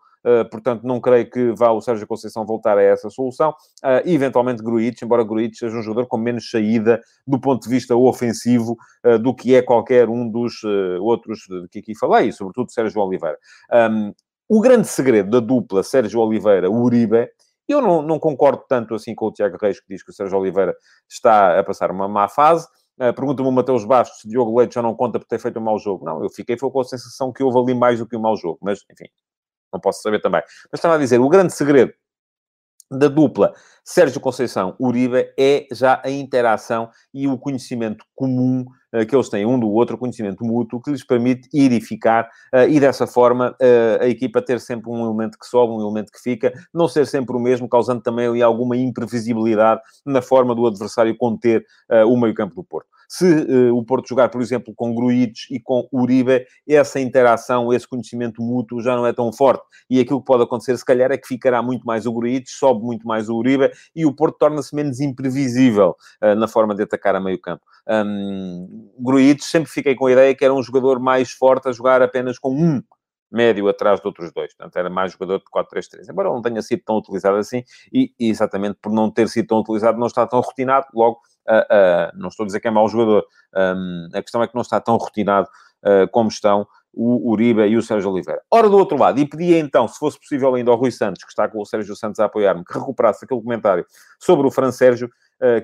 Portanto, 0.49 0.83
não 0.83 0.99
creio 0.99 1.29
que 1.29 1.51
vá 1.51 1.71
o 1.71 1.81
Sérgio 1.81 2.07
Conceição 2.07 2.45
voltar 2.45 2.77
a 2.77 2.81
essa 2.81 3.09
solução. 3.09 3.51
Uh, 3.83 4.01
eventualmente, 4.05 4.63
Gruitch, 4.63 5.01
embora 5.01 5.23
Gruitch 5.23 5.57
seja 5.57 5.77
um 5.77 5.81
jogador 5.81 6.07
com 6.07 6.17
menos 6.17 6.49
saída 6.49 7.01
do 7.27 7.39
ponto 7.39 7.63
de 7.63 7.69
vista 7.69 7.95
ofensivo 7.95 8.75
do 9.21 9.33
que 9.33 9.55
é 9.55 9.61
qualquer 9.61 10.09
um 10.09 10.29
dos 10.29 10.63
outros 11.01 11.41
que 11.71 11.79
aqui 11.79 11.97
falei, 11.97 12.31
sobretudo 12.31 12.71
Sérgio 12.71 13.01
Oliveira. 13.01 13.37
O 14.47 14.61
grande 14.61 14.87
segredo 14.87 15.29
da 15.29 15.39
dupla 15.39 15.83
Sérgio 15.83 16.19
Oliveira-Uribe 16.19 17.29
eu 17.67 17.81
não, 17.81 18.01
não, 18.01 18.19
concordo 18.19 18.63
tanto 18.67 18.93
assim 18.93 19.15
com 19.15 19.25
o 19.25 19.31
Tiago 19.31 19.57
Reis, 19.59 19.79
que 19.79 19.87
diz 19.89 20.03
que 20.03 20.11
o 20.11 20.13
Sérgio 20.13 20.37
Oliveira 20.37 20.75
está 21.09 21.59
a 21.59 21.63
passar 21.63 21.89
uma 21.91 22.07
má 22.07 22.27
fase. 22.27 22.67
Pergunta-me 22.97 23.49
o 23.49 23.51
Mateus 23.51 23.83
Bastos 23.83 24.21
se 24.21 24.29
Diogo 24.29 24.57
Leite 24.57 24.75
já 24.75 24.81
não 24.81 24.95
conta 24.95 25.19
por 25.19 25.25
ter 25.25 25.39
feito 25.39 25.59
um 25.59 25.63
mau 25.63 25.77
jogo. 25.79 26.05
Não, 26.05 26.23
eu 26.23 26.29
fiquei 26.29 26.57
foi 26.57 26.71
com 26.71 26.79
a 26.79 26.83
sensação 26.83 27.33
que 27.33 27.43
houve 27.43 27.59
ali 27.59 27.77
mais 27.77 27.99
do 27.99 28.07
que 28.07 28.15
um 28.15 28.21
mau 28.21 28.37
jogo. 28.37 28.59
Mas, 28.61 28.79
enfim, 28.89 29.05
não 29.71 29.79
posso 29.79 30.01
saber 30.01 30.21
também. 30.21 30.41
Mas 30.71 30.79
estava 30.79 30.95
a 30.95 30.99
dizer, 30.99 31.19
o 31.19 31.29
grande 31.29 31.53
segredo 31.53 31.93
da 32.91 33.07
dupla 33.07 33.53
Sérgio 33.83 34.19
Conceição 34.19 34.75
Uribe 34.79 35.31
é 35.37 35.67
já 35.71 36.01
a 36.03 36.09
interação 36.09 36.89
e 37.13 37.27
o 37.27 37.37
conhecimento 37.37 38.03
comum 38.15 38.65
uh, 38.93 39.05
que 39.05 39.15
eles 39.15 39.29
têm 39.29 39.45
um 39.45 39.59
do 39.59 39.69
outro, 39.69 39.97
conhecimento 39.97 40.43
mútuo, 40.43 40.81
que 40.81 40.91
lhes 40.91 41.05
permite 41.05 41.47
ir 41.53 41.71
e 41.71 41.81
ficar 41.81 42.25
uh, 42.53 42.67
e 42.69 42.79
dessa 42.79 43.05
forma 43.05 43.51
uh, 43.51 44.03
a 44.03 44.07
equipa 44.07 44.41
ter 44.41 44.59
sempre 44.59 44.89
um 44.89 45.05
elemento 45.05 45.37
que 45.37 45.45
sobe, 45.45 45.73
um 45.73 45.81
elemento 45.81 46.11
que 46.11 46.19
fica, 46.19 46.53
não 46.73 46.87
ser 46.87 47.05
sempre 47.05 47.35
o 47.35 47.39
mesmo, 47.39 47.69
causando 47.69 48.01
também 48.01 48.27
ali 48.27 48.41
alguma 48.41 48.75
imprevisibilidade 48.77 49.81
na 50.05 50.21
forma 50.21 50.55
do 50.55 50.65
adversário 50.65 51.15
conter 51.17 51.63
o 52.07 52.17
meio-campo 52.17 52.55
do 52.55 52.63
Porto. 52.63 52.87
Se 53.07 53.25
uh, 53.25 53.75
o 53.75 53.83
Porto 53.83 54.07
jogar, 54.07 54.29
por 54.29 54.41
exemplo, 54.41 54.73
com 54.75 54.93
Gruites 54.93 55.47
e 55.51 55.59
com 55.59 55.87
Uribe, 55.91 56.45
essa 56.67 56.99
interação, 56.99 57.73
esse 57.73 57.87
conhecimento 57.87 58.41
mútuo 58.41 58.81
já 58.81 58.95
não 58.95 59.05
é 59.05 59.13
tão 59.13 59.31
forte. 59.31 59.63
E 59.89 59.99
aquilo 59.99 60.19
que 60.19 60.25
pode 60.25 60.43
acontecer, 60.43 60.77
se 60.77 60.85
calhar, 60.85 61.11
é 61.11 61.17
que 61.17 61.27
ficará 61.27 61.61
muito 61.61 61.85
mais 61.85 62.05
o 62.05 62.13
Gruites, 62.13 62.57
sobe 62.57 62.83
muito 62.83 63.07
mais 63.07 63.29
o 63.29 63.35
Uribe 63.35 63.71
e 63.95 64.05
o 64.05 64.13
Porto 64.13 64.37
torna-se 64.37 64.75
menos 64.75 64.99
imprevisível 64.99 65.95
uh, 66.23 66.35
na 66.35 66.47
forma 66.47 66.75
de 66.75 66.83
atacar 66.83 67.15
a 67.15 67.19
meio 67.19 67.39
campo. 67.39 67.63
Um, 67.87 68.89
Gruites, 68.99 69.47
sempre 69.47 69.69
fiquei 69.69 69.95
com 69.95 70.07
a 70.07 70.11
ideia 70.11 70.35
que 70.35 70.43
era 70.43 70.53
um 70.53 70.63
jogador 70.63 70.99
mais 70.99 71.31
forte 71.31 71.69
a 71.69 71.71
jogar 71.71 72.01
apenas 72.01 72.39
com 72.39 72.51
um 72.51 72.81
médio 73.31 73.67
atrás 73.67 73.99
de 73.99 74.07
outros 74.07 74.31
dois. 74.31 74.53
Portanto, 74.55 74.75
era 74.77 74.89
mais 74.89 75.11
jogador 75.11 75.39
de 75.39 75.45
4-3-3. 75.45 76.09
Embora 76.09 76.29
não 76.29 76.41
tenha 76.41 76.61
sido 76.61 76.81
tão 76.85 76.97
utilizado 76.97 77.37
assim, 77.37 77.63
e, 77.91 78.13
e, 78.19 78.29
exatamente 78.29 78.77
por 78.81 78.91
não 78.91 79.11
ter 79.11 79.27
sido 79.27 79.47
tão 79.47 79.59
utilizado, 79.59 79.99
não 79.99 80.07
está 80.07 80.25
tão 80.25 80.39
rotinado, 80.39 80.87
logo 80.93 81.19
Uh, 81.47 82.17
não 82.17 82.29
estou 82.29 82.43
a 82.43 82.47
dizer 82.47 82.59
que 82.59 82.67
é 82.67 82.71
mau 82.71 82.87
jogador. 82.87 83.25
Um, 83.55 84.09
a 84.13 84.21
questão 84.21 84.41
é 84.41 84.47
que 84.47 84.55
não 84.55 84.61
está 84.61 84.79
tão 84.79 84.97
rotinado 84.97 85.47
uh, 85.83 86.07
como 86.11 86.29
estão 86.29 86.67
o 86.97 87.29
Uribe 87.31 87.61
e 87.63 87.75
o 87.75 87.81
Sérgio 87.81 88.09
Oliveira. 88.09 88.41
Ora, 88.49 88.69
do 88.69 88.77
outro 88.77 88.97
lado, 88.97 89.19
e 89.19 89.25
pedia 89.25 89.59
então, 89.59 89.85
se 89.85 89.99
fosse 89.99 90.17
possível 90.17 90.55
ainda 90.55 90.71
ao 90.71 90.77
Rui 90.77 90.91
Santos, 90.91 91.23
que 91.23 91.29
está 91.29 91.47
com 91.47 91.61
o 91.61 91.65
Sérgio 91.65 91.93
Santos 91.93 92.21
a 92.21 92.25
apoiar-me, 92.25 92.63
que 92.63 92.73
recuperasse 92.73 93.25
aquele 93.25 93.41
comentário 93.41 93.85
sobre 94.17 94.47
o 94.47 94.51
Fran 94.51 94.71
Sérgio, 94.71 95.09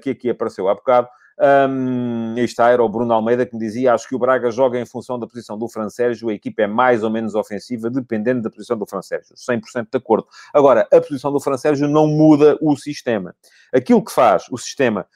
que 0.04 0.10
aqui 0.10 0.30
apareceu 0.30 0.67
há 0.67 0.76
bocado. 0.76 1.08
Um, 1.41 2.36
está, 2.38 2.70
era 2.70 2.84
o 2.84 2.88
Bruno 2.88 3.12
Almeida 3.13 3.48
que 3.48 3.54
me 3.56 3.60
dizia: 3.60 3.94
Acho 3.96 4.08
que 4.08 4.15
o 4.15 4.20
Braga 4.20 4.52
joga 4.52 4.80
em 4.80 4.86
função 4.86 5.17
da 5.17 5.26
posição 5.26 5.58
do 5.58 5.67
Fran 5.67 5.89
Sérgio, 5.89 6.30
a 6.30 6.34
equipa 6.34 6.62
é 6.62 6.67
mais 6.67 7.02
ou 7.02 7.10
menos 7.10 7.34
ofensiva, 7.34 7.89
dependendo 7.89 8.44
da 8.44 8.50
posição 8.50 8.78
do 8.78 8.86
Fran 8.86 9.02
Sérgio. 9.02 9.36
100% 9.36 9.88
de 9.91 9.98
acordo. 9.98 10.28
Agora, 10.54 10.88
a 10.94 11.02
posição 11.02 11.32
do 11.32 11.39
Fran 11.39 11.58
Sérgio 11.58 11.88
não 11.88 12.06
muda 12.06 12.58
o 12.62 12.76
sistema. 12.76 13.36
Aquilo 13.74 14.04
que 14.04 14.12
faz 14.12 14.46
o 14.52 14.58
sistema 14.58 15.08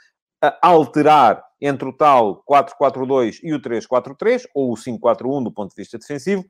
alterar 0.61 1.43
entre 1.61 1.87
o 1.87 1.93
tal 1.93 2.43
4-4-2 2.49 3.39
e 3.43 3.53
o 3.53 3.61
3-4-3, 3.61 4.43
ou 4.53 4.71
o 4.71 4.75
5-4-1 4.75 5.43
do 5.43 5.51
ponto 5.51 5.69
de 5.69 5.81
vista 5.81 5.97
defensivo, 5.97 6.45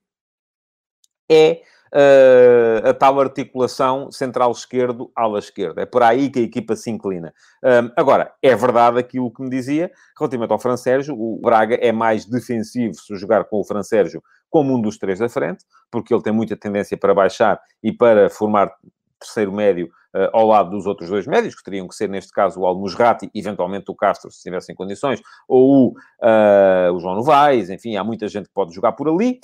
é 1.29 1.62
uh, 1.93 2.89
a 2.89 2.93
tal 2.93 3.19
articulação 3.19 4.12
central-esquerdo, 4.12 5.12
ala 5.15 5.39
esquerda. 5.39 5.81
É 5.81 5.86
por 5.86 6.03
aí 6.03 6.29
que 6.29 6.39
a 6.39 6.43
equipa 6.43 6.75
se 6.75 6.89
inclina. 6.89 7.34
Um, 7.63 7.91
agora, 7.95 8.34
é 8.41 8.55
verdade 8.55 8.99
aquilo 8.99 9.31
que 9.31 9.41
me 9.41 9.49
dizia, 9.49 9.91
relativamente 10.17 10.51
ao 10.51 10.60
Fran 10.60 10.77
Sérgio, 10.77 11.15
o 11.17 11.39
Braga 11.41 11.75
é 11.75 11.91
mais 11.91 12.25
defensivo 12.25 12.93
se 12.95 13.15
jogar 13.15 13.45
com 13.45 13.60
o 13.60 13.63
Fran 13.63 13.84
Sérgio 13.84 14.21
como 14.49 14.75
um 14.75 14.81
dos 14.81 14.97
três 14.97 15.19
da 15.19 15.29
frente, 15.29 15.63
porque 15.91 16.13
ele 16.13 16.23
tem 16.23 16.34
muita 16.34 16.55
tendência 16.55 16.97
para 16.97 17.13
baixar 17.13 17.60
e 17.84 17.91
para 17.91 18.29
formar 18.29 18.71
terceiro 19.19 19.51
médio 19.51 19.89
uh, 20.15 20.30
ao 20.32 20.47
lado 20.47 20.69
dos 20.69 20.86
outros 20.86 21.10
dois 21.10 21.28
médios, 21.28 21.56
que 21.56 21.63
teriam 21.63 21.88
que 21.88 21.95
ser, 21.95 22.08
neste 22.08 22.32
caso, 22.32 22.62
o 22.62 22.65
Almusrati, 22.65 23.30
eventualmente 23.36 23.91
o 23.91 23.95
Castro, 23.95 24.32
se 24.32 24.41
tivessem 24.41 24.73
condições, 24.73 25.21
ou 25.47 25.69
o, 25.69 25.89
uh, 25.89 26.93
o 26.93 26.99
João 26.99 27.15
Novaes, 27.15 27.69
enfim, 27.69 27.97
há 27.97 28.04
muita 28.04 28.28
gente 28.28 28.47
que 28.47 28.54
pode 28.54 28.73
jogar 28.73 28.93
por 28.93 29.10
ali. 29.10 29.39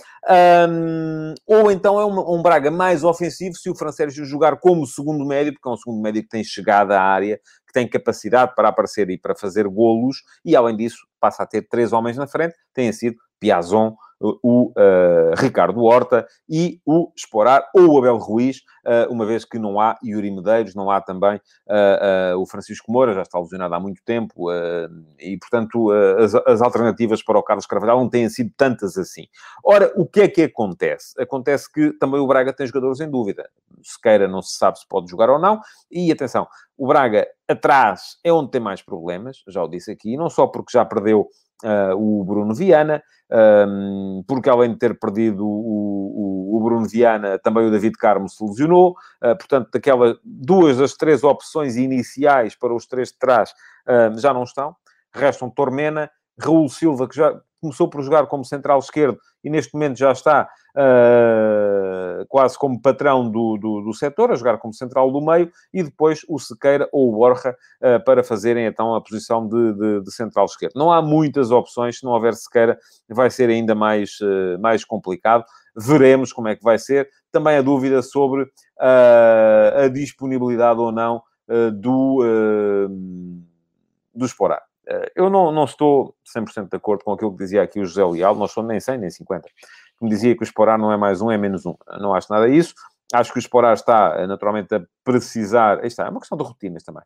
Um, 0.69 1.33
ou 1.45 1.71
então 1.71 1.99
é 1.99 2.05
um, 2.05 2.37
um, 2.37 2.41
Braga 2.41 2.71
mais 2.71 3.03
ofensivo 3.03 3.55
se 3.55 3.69
o 3.69 3.75
Francérgio 3.75 4.23
jogar 4.25 4.57
como 4.57 4.87
segundo 4.87 5.25
médio, 5.25 5.53
porque 5.53 5.67
é 5.67 5.71
um 5.71 5.77
segundo 5.77 6.01
médio 6.01 6.23
que 6.23 6.29
tem 6.29 6.43
chegada 6.43 6.99
à 6.99 7.03
área, 7.03 7.39
que 7.67 7.73
tem 7.73 7.87
capacidade 7.87 8.53
para 8.55 8.69
aparecer 8.69 9.09
e 9.09 9.17
para 9.17 9.35
fazer 9.35 9.67
golos, 9.67 10.17
e 10.43 10.55
além 10.55 10.75
disso 10.75 11.07
passa 11.19 11.43
a 11.43 11.45
ter 11.45 11.67
três 11.67 11.93
homens 11.93 12.17
na 12.17 12.27
frente, 12.27 12.55
tenha 12.73 12.91
sido 12.91 13.15
Piazon, 13.41 13.95
o 14.21 14.71
uh, 14.77 15.33
Ricardo 15.35 15.83
Horta 15.83 16.27
e 16.47 16.79
o 16.85 17.11
Esporar 17.15 17.67
ou 17.73 17.87
o 17.87 17.97
Abel 17.97 18.17
Ruiz, 18.17 18.57
uh, 18.85 19.11
uma 19.11 19.25
vez 19.25 19.43
que 19.43 19.57
não 19.57 19.79
há 19.79 19.97
Yuri 20.03 20.29
Medeiros, 20.29 20.75
não 20.75 20.91
há 20.91 21.01
também 21.01 21.37
uh, 21.37 22.37
o 22.37 22.45
Francisco 22.45 22.91
Moura, 22.91 23.13
já 23.13 23.23
está 23.23 23.39
lesionado 23.39 23.73
há 23.73 23.79
muito 23.79 24.01
tempo, 24.05 24.51
e 25.19 25.37
portanto 25.37 25.89
as, 25.91 26.35
as, 26.35 26.61
alternativas 26.61 27.23
para 27.23 27.39
o 27.39 27.43
Carlos 27.43 27.65
Carvalhal 27.65 27.99
não 27.99 28.09
têm 28.09 28.29
sido 28.29 28.51
tantas 28.55 28.97
assim. 28.97 29.25
Ora, 29.63 29.91
o 29.95 30.05
que 30.05 30.21
é 30.21 30.27
que 30.27 30.43
acontece? 30.43 31.19
Acontece 31.19 31.71
que 31.71 31.91
também 31.93 32.19
o 32.19 32.27
Braga 32.27 32.53
tem 32.53 32.67
jogadores 32.67 32.99
em 32.99 33.09
dúvida. 33.09 33.49
Sequeira 33.81 34.27
não 34.27 34.41
se 34.41 34.57
sabe 34.57 34.79
se 34.79 34.87
pode 34.87 35.09
jogar 35.09 35.29
ou 35.29 35.39
não, 35.39 35.59
e 35.89 36.11
atenção, 36.11 36.47
o 36.77 36.87
Braga 36.87 37.27
atrás 37.47 38.17
é 38.23 38.31
onde 38.31 38.51
tem 38.51 38.61
mais 38.61 38.81
problemas, 38.81 39.37
já 39.47 39.63
o 39.63 39.67
disse 39.67 39.91
aqui, 39.91 40.15
não 40.15 40.29
só 40.29 40.47
porque 40.47 40.71
já 40.71 40.85
perdeu 40.85 41.27
uh, 41.63 41.95
o 41.95 42.23
Bruno 42.23 42.53
Viana, 42.53 43.01
um, 43.67 44.23
porque 44.27 44.49
além 44.49 44.71
de 44.71 44.77
ter 44.77 44.99
perdido 44.99 45.45
o, 45.45 46.51
o, 46.51 46.57
o, 46.57 46.63
Bruno 46.63 46.87
Viana, 46.87 47.39
também 47.39 47.65
o 47.65 47.71
David 47.71 47.97
Carmo 47.97 48.27
se 48.27 48.43
lesionou. 48.43 48.91
Uh, 49.23 49.35
portanto, 49.37 49.69
daquelas 49.71 50.17
duas 50.23 50.77
das 50.77 50.93
três 50.93 51.23
opções 51.23 51.75
iniciais 51.77 52.55
para 52.55 52.73
os 52.73 52.85
três 52.85 53.09
de 53.09 53.17
trás 53.17 53.51
uh, 53.87 54.17
já 54.19 54.33
não 54.33 54.43
estão. 54.43 54.75
Restam 55.13 55.49
Tormena, 55.49 56.09
Raul 56.39 56.69
Silva, 56.69 57.07
que 57.07 57.15
já 57.15 57.39
começou 57.61 57.87
por 57.89 58.01
jogar 58.01 58.25
como 58.25 58.43
central 58.43 58.79
esquerdo 58.79 59.19
e 59.43 59.49
neste 59.49 59.73
momento 59.73 59.97
já 59.97 60.11
está 60.11 60.49
uh, 60.75 60.79
quase 62.27 62.57
como 62.57 62.81
patrão 62.81 63.29
do, 63.29 63.57
do, 63.57 63.81
do, 63.81 63.93
setor, 63.93 64.31
a 64.31 64.35
jogar 64.35 64.57
como 64.57 64.73
central 64.73 65.11
do 65.11 65.21
meio, 65.21 65.51
e 65.73 65.83
depois 65.83 66.21
o 66.27 66.39
Sequeira 66.39 66.87
ou 66.91 67.09
o 67.09 67.15
Borja 67.15 67.55
uh, 67.81 68.03
para 68.03 68.23
fazerem 68.23 68.65
então 68.65 68.95
a 68.95 69.01
posição 69.01 69.47
de, 69.47 69.73
de, 69.73 70.01
de, 70.01 70.11
central 70.11 70.45
esquerdo. 70.45 70.73
Não 70.75 70.91
há 70.91 71.01
muitas 71.01 71.51
opções, 71.51 71.99
se 71.99 72.05
não 72.05 72.11
houver 72.11 72.33
Sequeira 72.33 72.77
vai 73.09 73.29
ser 73.29 73.49
ainda 73.49 73.75
mais, 73.75 74.19
uh, 74.21 74.59
mais 74.59 74.83
complicado. 74.83 75.45
Veremos 75.75 76.33
como 76.33 76.47
é 76.47 76.55
que 76.55 76.63
vai 76.63 76.77
ser. 76.77 77.09
Também 77.31 77.57
a 77.57 77.61
dúvida 77.61 78.01
sobre 78.01 78.45
a 78.77 79.87
disponibilidade 79.87 80.79
ou 80.81 80.91
não 80.91 81.23
do, 81.73 82.19
do 84.13 84.25
Esporar. 84.25 84.61
Eu 85.15 85.29
não, 85.29 85.49
não 85.49 85.63
estou 85.63 86.13
100% 86.35 86.69
de 86.69 86.75
acordo 86.75 87.05
com 87.05 87.13
aquilo 87.13 87.31
que 87.31 87.37
dizia 87.37 87.61
aqui 87.61 87.79
o 87.79 87.85
José 87.85 88.03
Leal, 88.03 88.35
nós 88.35 88.51
somos 88.51 88.69
nem 88.69 88.79
100 88.79 88.97
nem 88.97 89.09
50 89.09 89.47
que 90.01 90.05
me 90.05 90.09
dizia 90.09 90.35
que 90.35 90.41
o 90.41 90.43
Esporar 90.43 90.79
não 90.79 90.91
é 90.91 90.97
mais 90.97 91.21
um, 91.21 91.31
é 91.31 91.37
menos 91.37 91.65
um. 91.65 91.75
Não 91.99 92.13
acho 92.13 92.27
nada 92.31 92.49
disso. 92.49 92.73
Acho 93.13 93.31
que 93.31 93.37
o 93.37 93.39
Esporar 93.39 93.73
está, 93.73 94.15
eh, 94.17 94.27
naturalmente, 94.27 94.73
a 94.73 94.81
precisar... 95.03 95.85
Está, 95.85 96.07
é 96.07 96.09
uma 96.09 96.19
questão 96.19 96.37
de 96.37 96.43
rotinas 96.43 96.83
também. 96.83 97.03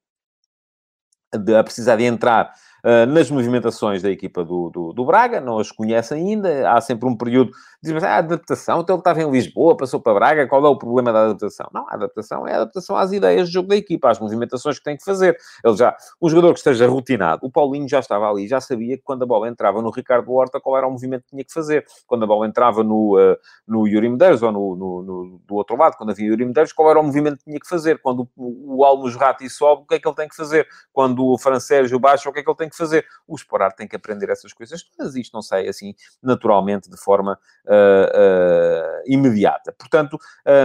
De, 1.34 1.56
a 1.56 1.64
precisar 1.64 1.98
de 1.98 2.06
entrar 2.06 2.54
uh, 2.86 3.06
nas 3.08 3.30
movimentações 3.30 4.02
da 4.02 4.10
equipa 4.10 4.46
do, 4.46 4.70
do, 4.70 4.94
do, 4.94 5.06
Braga, 5.06 5.42
não 5.42 5.60
as 5.60 5.70
conhece 5.70 6.14
ainda, 6.14 6.72
há 6.72 6.80
sempre 6.80 7.10
um 7.10 7.18
período, 7.18 7.52
dizem 7.86 8.10
ah, 8.10 8.18
adaptação, 8.18 8.82
então 8.82 8.96
ele 8.96 9.02
estava 9.02 9.22
em 9.22 9.32
Lisboa, 9.32 9.78
passou 9.78 10.00
para 10.00 10.14
Braga, 10.14 10.48
qual 10.48 10.66
é 10.66 10.70
o 10.70 10.78
problema 10.78 11.14
da 11.14 11.26
adaptação? 11.26 11.70
Não, 11.74 11.88
a 11.90 11.94
adaptação 11.94 12.48
é 12.48 12.54
a 12.54 12.56
adaptação 12.58 12.96
às 12.98 13.12
ideias 13.12 13.48
de 13.48 13.54
jogo 13.54 13.70
da 13.70 13.76
equipa, 13.76 14.10
às 14.10 14.20
movimentações 14.20 14.78
que 14.78 14.84
tem 14.84 14.98
que 14.98 15.04
fazer. 15.04 15.38
Ele 15.64 15.76
já, 15.76 15.96
um 16.22 16.30
jogador 16.30 16.54
que 16.54 16.60
esteja 16.60 16.88
rotinado, 16.88 17.46
o 17.46 17.52
Paulinho 17.52 17.88
já 17.88 18.00
estava 18.00 18.30
ali, 18.30 18.48
já 18.48 18.60
sabia 18.60 18.98
que 18.98 19.04
quando 19.04 19.24
a 19.24 19.26
bola 19.26 19.48
entrava 19.48 19.82
no 19.82 19.90
Ricardo 19.90 20.32
Horta, 20.32 20.60
qual 20.60 20.78
era 20.78 20.88
o 20.88 20.92
movimento 20.92 21.24
que 21.24 21.30
tinha 21.30 21.44
que 21.44 21.54
fazer. 21.54 21.86
Quando 22.08 22.24
a 22.24 22.28
bola 22.28 22.48
entrava 22.48 22.84
no, 22.84 23.18
uh, 23.18 23.38
no 23.68 23.88
Yuri 23.88 24.10
Medeiros, 24.10 24.42
ou 24.42 24.52
no, 24.52 24.76
no, 24.76 25.02
no, 25.04 25.42
do 25.46 25.56
outro 25.56 25.78
lado, 25.78 25.96
quando 25.98 26.12
havia 26.12 26.28
Yuri 26.28 26.46
Medeiros, 26.46 26.74
qual 26.74 26.90
era 26.90 27.00
o 27.00 27.04
movimento 27.04 27.38
que 27.38 27.46
tinha 27.46 27.60
que 27.60 27.68
fazer. 27.68 28.02
Quando 28.02 28.28
o, 28.36 28.78
o 28.78 28.84
Almos 28.84 29.16
Rati 29.16 29.50
sobe, 29.50 29.84
o 29.84 29.86
que 29.86 29.96
é 29.96 30.00
que 30.00 30.08
ele 30.08 30.16
tem 30.16 30.28
que 30.28 30.36
fazer? 30.36 30.68
Quando 30.92 31.26
o 31.26 31.38
Francérgio 31.38 32.00
baixa, 32.00 32.30
o 32.30 32.34
que 32.34 32.40
é 32.40 32.44
que 32.44 32.50
ele 32.50 32.58
tem 32.58 32.70
que 32.70 32.76
fazer? 32.76 33.06
o 33.28 33.36
Esporar 33.36 33.74
tem 33.74 33.88
que 33.88 33.96
aprender 33.96 34.30
essas 34.30 34.54
coisas 34.54 34.84
todas. 34.84 35.16
Isto 35.16 35.34
não 35.34 35.42
sai 35.42 35.68
assim 35.68 35.94
naturalmente 36.22 36.90
de 36.90 36.98
forma 36.98 37.40
uh, 37.66 37.75
uh, 37.76 39.04
imediata. 39.06 39.74
Portanto, 39.78 40.18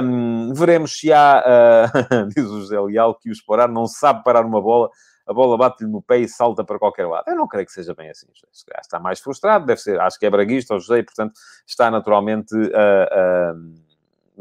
um, 0.03 0.53
veremos 0.55 0.99
se 0.99 1.13
há, 1.13 1.89
uh, 1.93 2.27
diz 2.35 2.45
o 2.47 2.61
José 2.61 2.81
Leal, 2.81 3.15
que 3.15 3.29
o 3.29 3.33
Esporar 3.33 3.71
não 3.71 3.87
sabe 3.87 4.25
parar 4.25 4.45
uma 4.45 4.61
bola 4.61 4.89
a 5.27 5.33
bola 5.33 5.57
bate-lhe 5.57 5.89
no 5.89 6.03
pé 6.03 6.19
e 6.19 6.29
salta 6.29 6.65
para 6.65 6.77
qualquer 6.77 7.07
lado. 7.07 7.23
Eu 7.29 7.37
não 7.37 7.47
creio 7.47 7.65
que 7.65 7.71
seja 7.71 7.95
bem 7.95 8.11
assim. 8.11 8.27
Está 8.83 8.99
mais 8.99 9.21
frustrado, 9.21 9.65
deve 9.65 9.81
ser, 9.81 10.01
acho 10.01 10.19
que 10.19 10.27
é 10.27 10.31
braguista, 10.31 10.75
o 10.75 10.81
José, 10.81 10.99
e, 10.99 11.03
portanto, 11.05 11.35
está 11.65 11.89
naturalmente 11.89 12.53
a, 12.75 13.55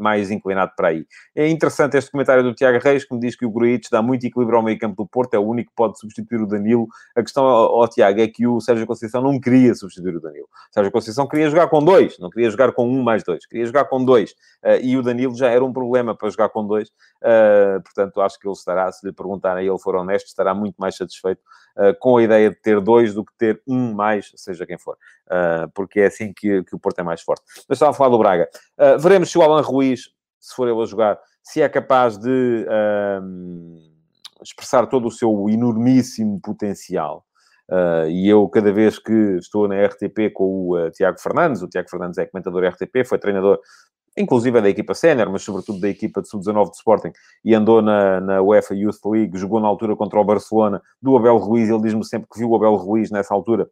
mais 0.00 0.30
inclinado 0.30 0.72
para 0.76 0.88
aí. 0.88 1.06
É 1.34 1.48
interessante 1.48 1.96
este 1.96 2.10
comentário 2.10 2.42
do 2.42 2.54
Tiago 2.54 2.78
Reis, 2.82 3.04
que 3.04 3.14
me 3.14 3.20
diz 3.20 3.36
que 3.36 3.44
o 3.44 3.50
Gruitch 3.50 3.88
dá 3.90 4.02
muito 4.02 4.26
equilíbrio 4.26 4.58
ao 4.58 4.64
meio 4.64 4.78
campo 4.78 4.96
do 5.02 5.08
Porto, 5.08 5.34
é 5.34 5.38
o 5.38 5.42
único 5.42 5.70
que 5.70 5.76
pode 5.76 5.98
substituir 5.98 6.40
o 6.40 6.46
Danilo. 6.46 6.88
A 7.14 7.22
questão 7.22 7.44
ao, 7.44 7.88
Tiago 7.88 8.20
é 8.20 8.28
que 8.28 8.46
o 8.46 8.60
Sérgio 8.60 8.86
Conceição 8.86 9.22
não 9.22 9.38
queria 9.38 9.74
substituir 9.74 10.16
o 10.16 10.20
Danilo. 10.20 10.46
O 10.70 10.74
Sérgio 10.74 10.92
Conceição 10.92 11.26
queria 11.26 11.48
jogar 11.50 11.68
com 11.68 11.84
dois, 11.84 12.18
não 12.18 12.30
queria 12.30 12.50
jogar 12.50 12.72
com 12.72 12.88
um 12.88 13.02
mais 13.02 13.22
dois, 13.22 13.46
queria 13.46 13.66
jogar 13.66 13.84
com 13.84 14.04
dois. 14.04 14.32
Uh, 14.64 14.80
e 14.82 14.96
o 14.96 15.02
Danilo 15.02 15.34
já 15.34 15.48
era 15.48 15.64
um 15.64 15.72
problema 15.72 16.14
para 16.14 16.28
jogar 16.30 16.48
com 16.48 16.66
dois. 16.66 16.88
Uh, 17.22 17.80
portanto, 17.82 18.20
acho 18.20 18.38
que 18.38 18.46
ele 18.46 18.54
estará, 18.54 18.90
se 18.90 19.06
lhe 19.06 19.12
perguntarem 19.12 19.66
ele 19.66 19.78
for 19.78 19.94
honesto, 19.94 20.26
estará 20.26 20.54
muito 20.54 20.76
mais 20.78 20.96
satisfeito 20.96 21.40
uh, 21.80 21.98
com 21.98 22.18
a 22.18 22.22
ideia 22.22 22.50
de 22.50 22.56
ter 22.56 22.80
dois 22.80 23.14
do 23.14 23.24
que 23.24 23.32
ter 23.38 23.62
um 23.66 23.92
mais, 23.94 24.32
seja 24.36 24.66
quem 24.66 24.78
for. 24.78 24.96
porque 25.74 26.00
é 26.00 26.06
assim 26.06 26.32
que, 26.32 26.62
que, 26.64 26.74
o 26.74 26.78
Porto 26.78 26.98
é 26.98 27.02
mais 27.02 27.22
forte. 27.22 27.42
Mas 27.68 27.76
estava 27.76 27.92
a 27.92 27.94
falar 27.94 28.10
do 28.10 28.18
Braga. 28.18 28.48
veremos 28.98 29.30
se 29.30 29.38
o 29.38 29.42
Alan 29.42 29.62
Ruiz, 29.62 30.10
se 30.38 30.54
for 30.54 30.68
ele 30.68 30.80
a 30.80 30.86
jogar, 30.86 31.18
se 31.42 31.62
é 31.62 31.68
capaz 31.68 32.18
de 32.18 32.66
expressar 34.42 34.86
todo 34.86 35.08
o 35.08 35.10
seu 35.10 35.48
enormíssimo 35.48 36.40
potencial. 36.40 37.24
Uh, 37.70 38.10
e 38.10 38.28
eu, 38.28 38.48
cada 38.48 38.72
vez 38.72 38.98
que 38.98 39.12
estou 39.38 39.68
na 39.68 39.76
RTP 39.86 40.32
com 40.34 40.44
o 40.44 40.76
uh, 40.76 40.90
Tiago 40.90 41.20
Fernandes, 41.20 41.62
o 41.62 41.68
Tiago 41.68 41.88
Fernandes 41.88 42.18
é 42.18 42.26
comentador 42.26 42.64
RTP, 42.64 43.04
foi 43.06 43.16
treinador, 43.16 43.60
inclusive 44.16 44.60
da 44.60 44.68
equipa 44.68 44.94
sénior, 44.94 45.30
mas 45.30 45.42
sobretudo 45.42 45.80
da 45.80 45.88
equipa 45.88 46.20
de 46.20 46.28
sub-19 46.28 46.70
de 46.70 46.76
Sporting, 46.76 47.12
e 47.44 47.54
andou 47.54 47.80
na, 47.80 48.20
na 48.20 48.42
UEFA 48.42 48.74
Youth 48.74 49.04
League, 49.06 49.38
jogou 49.38 49.60
na 49.60 49.68
altura 49.68 49.96
contra 49.96 50.18
o 50.18 50.24
Barcelona, 50.24 50.82
do 51.00 51.16
Abel 51.16 51.36
Ruiz, 51.36 51.68
ele 51.68 51.82
diz-me 51.82 52.04
sempre 52.04 52.28
que 52.30 52.38
viu 52.38 52.50
o 52.50 52.56
Abel 52.56 52.74
Ruiz 52.74 53.10
nessa 53.10 53.34
altura 53.34 53.68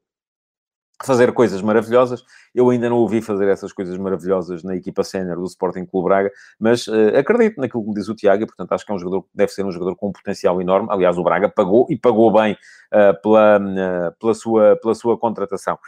fazer 1.04 1.32
coisas 1.32 1.62
maravilhosas. 1.62 2.24
Eu 2.54 2.70
ainda 2.70 2.88
não 2.88 2.96
ouvi 2.96 3.22
fazer 3.22 3.48
essas 3.48 3.72
coisas 3.72 3.96
maravilhosas 3.96 4.64
na 4.64 4.74
equipa 4.74 5.04
sénior 5.04 5.36
do 5.36 5.44
Sporting 5.44 5.86
Clube 5.86 6.08
Braga, 6.08 6.30
mas 6.58 6.86
uh, 6.88 7.16
acredito 7.16 7.60
naquilo 7.60 7.82
que 7.82 7.88
me 7.90 7.94
diz 7.94 8.08
o 8.08 8.14
Tiago 8.14 8.42
e, 8.42 8.46
portanto, 8.46 8.72
acho 8.72 8.84
que 8.84 8.92
é 8.92 8.94
um 8.94 8.98
jogador 8.98 9.24
deve 9.32 9.52
ser 9.52 9.64
um 9.64 9.70
jogador 9.70 9.94
com 9.94 10.08
um 10.08 10.12
potencial 10.12 10.60
enorme. 10.60 10.88
Aliás, 10.90 11.16
o 11.16 11.22
Braga 11.22 11.48
pagou 11.48 11.86
e 11.88 11.96
pagou 11.96 12.32
bem 12.32 12.54
uh, 12.54 13.20
pela, 13.22 13.58
uh, 13.58 14.18
pela, 14.18 14.34
sua, 14.34 14.76
pela 14.82 14.94
sua 14.94 15.16
contratação. 15.18 15.78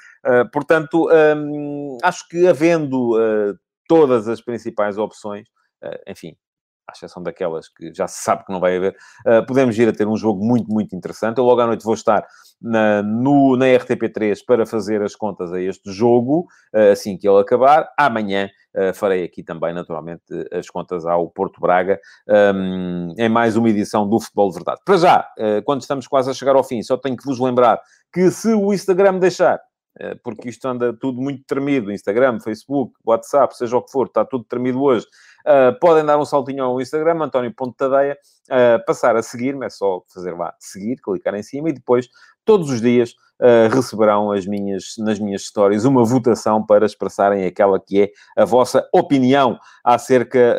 portanto, 0.53 1.09
um, 1.37 1.99
acho 2.03 2.29
que 2.29 2.47
havendo 2.47 3.17
todas 3.91 4.29
as 4.29 4.41
principais 4.41 4.97
opções, 4.97 5.49
enfim, 6.07 6.37
à 6.91 6.93
exceção 6.93 7.23
daquelas 7.23 7.69
que 7.69 7.93
já 7.95 8.07
se 8.07 8.23
sabe 8.23 8.45
que 8.45 8.53
não 8.53 8.61
vai 8.61 8.77
haver, 8.77 8.97
uh, 9.27 9.45
podemos 9.47 9.79
ir 9.79 9.89
a 9.89 9.93
ter 9.93 10.07
um 10.07 10.17
jogo 10.17 10.45
muito, 10.45 10.71
muito 10.71 10.95
interessante. 10.95 11.39
Eu 11.39 11.45
logo 11.45 11.61
à 11.61 11.67
noite 11.67 11.85
vou 11.85 11.95
estar 11.95 12.27
na, 12.61 13.03
no, 13.03 13.57
na 13.57 13.67
RTP3 13.67 14.39
para 14.47 14.67
fazer 14.67 15.03
as 15.03 15.15
contas 15.15 15.53
a 15.53 15.61
este 15.61 15.93
jogo, 15.93 16.47
uh, 16.75 16.93
assim 16.93 17.17
que 17.17 17.29
ele 17.29 17.41
acabar. 17.41 17.89
Amanhã 17.97 18.49
uh, 18.77 18.93
farei 18.95 19.25
aqui 19.25 19.43
também, 19.43 19.73
naturalmente, 19.73 20.23
as 20.53 20.69
contas 20.69 21.07
ao 21.07 21.29
Porto 21.31 21.61
Braga, 21.61 21.99
um, 22.55 23.15
em 23.17 23.29
mais 23.29 23.57
uma 23.57 23.69
edição 23.69 24.09
do 24.09 24.21
Futebol 24.21 24.51
de 24.51 24.57
Verdade. 24.57 24.81
Para 24.85 24.97
já, 24.97 25.29
quando 25.65 25.81
estamos 25.81 26.07
quase 26.07 26.31
a 26.31 26.35
chegar 26.35 26.57
ao 26.57 26.65
fim, 26.65 26.83
só 26.83 26.97
tenho 26.97 27.17
que 27.17 27.25
vos 27.25 27.39
lembrar 27.39 27.81
que 28.13 28.31
se 28.31 28.53
o 28.53 28.73
Instagram 28.73 29.19
deixar, 29.19 29.61
porque 30.23 30.49
isto 30.49 30.67
anda 30.67 30.93
tudo 30.93 31.21
muito 31.21 31.45
tremido, 31.47 31.93
Instagram, 31.93 32.41
Facebook, 32.41 32.95
WhatsApp, 33.05 33.57
seja 33.57 33.77
o 33.77 33.83
que 33.83 33.91
for, 33.91 34.07
está 34.07 34.25
tudo 34.25 34.45
tremido 34.45 34.83
hoje. 34.83 35.07
Uh, 35.41 35.79
podem 35.81 36.05
dar 36.05 36.19
um 36.19 36.25
saltinho 36.25 36.65
ao 36.65 36.81
Instagram, 36.81 37.25
António 37.25 37.53
Ponto 37.55 37.75
Tadeia, 37.75 38.19
uh, 38.49 38.85
passar 38.85 39.17
a 39.17 39.23
seguir-me, 39.23 39.67
é 39.67 39.71
só 39.71 40.03
fazer 40.13 40.33
lá, 40.33 40.55
seguir, 40.59 40.97
clicar 40.97 41.35
em 41.35 41.43
cima 41.43 41.71
e 41.71 41.73
depois, 41.73 42.09
todos 42.45 42.71
os 42.71 42.81
dias, 42.81 43.13
uh, 43.41 43.75
receberão 43.75 44.33
as 44.33 44.47
minhas, 44.47 44.95
nas 44.99 45.19
minhas 45.19 45.43
histórias 45.43 45.85
uma 45.85 46.05
votação 46.05 46.65
para 46.65 46.85
expressarem 46.85 47.47
aquela 47.47 47.81
que 47.81 48.03
é 48.03 48.11
a 48.37 48.45
vossa 48.45 48.87
opinião 48.93 49.59
acerca 49.83 50.59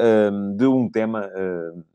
de 0.56 0.66
um 0.66 0.90
tema 0.90 1.30
que 1.30 1.91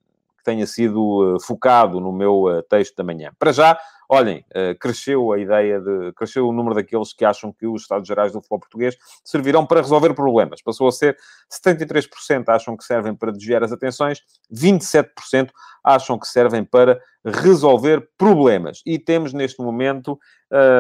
tenha 0.47 0.67
sido 0.67 1.37
focado 1.45 2.01
no 2.01 2.13
meu 2.13 2.65
texto 2.71 2.95
da 2.95 3.03
manhã. 3.03 3.33
Para 3.37 3.53
já, 3.53 3.77
olhem, 4.09 4.45
eh, 4.55 4.75
cresceu 4.75 5.33
a 5.33 5.39
ideia 5.39 5.81
de. 5.81 6.13
cresceu 6.13 6.49
o 6.49 6.53
número 6.53 6.75
daqueles 6.75 7.13
que 7.13 7.25
acham 7.25 7.53
que 7.53 7.67
os 7.67 7.83
Estados 7.83 8.07
Gerais 8.07 8.33
do 8.33 8.39
futebol 8.39 8.61
português 8.61 8.97
servirão 9.25 9.67
para 9.67 9.81
resolver 9.81 10.15
problemas. 10.15 10.63
Passou 10.63 10.87
a 10.87 10.93
ser 10.93 11.17
73% 11.51 12.45
acham 12.49 12.77
que 12.77 12.85
servem 12.85 13.15
para 13.15 13.33
desviar 13.33 13.65
as 13.65 13.73
atenções, 13.73 14.23
27% 14.53 15.51
acham 15.83 16.19
que 16.19 16.29
servem 16.29 16.65
para 16.65 17.01
resolver 17.25 18.09
problemas. 18.17 18.83
E 18.87 18.99
temos 18.99 19.33
neste 19.33 19.61
momento 19.61 20.19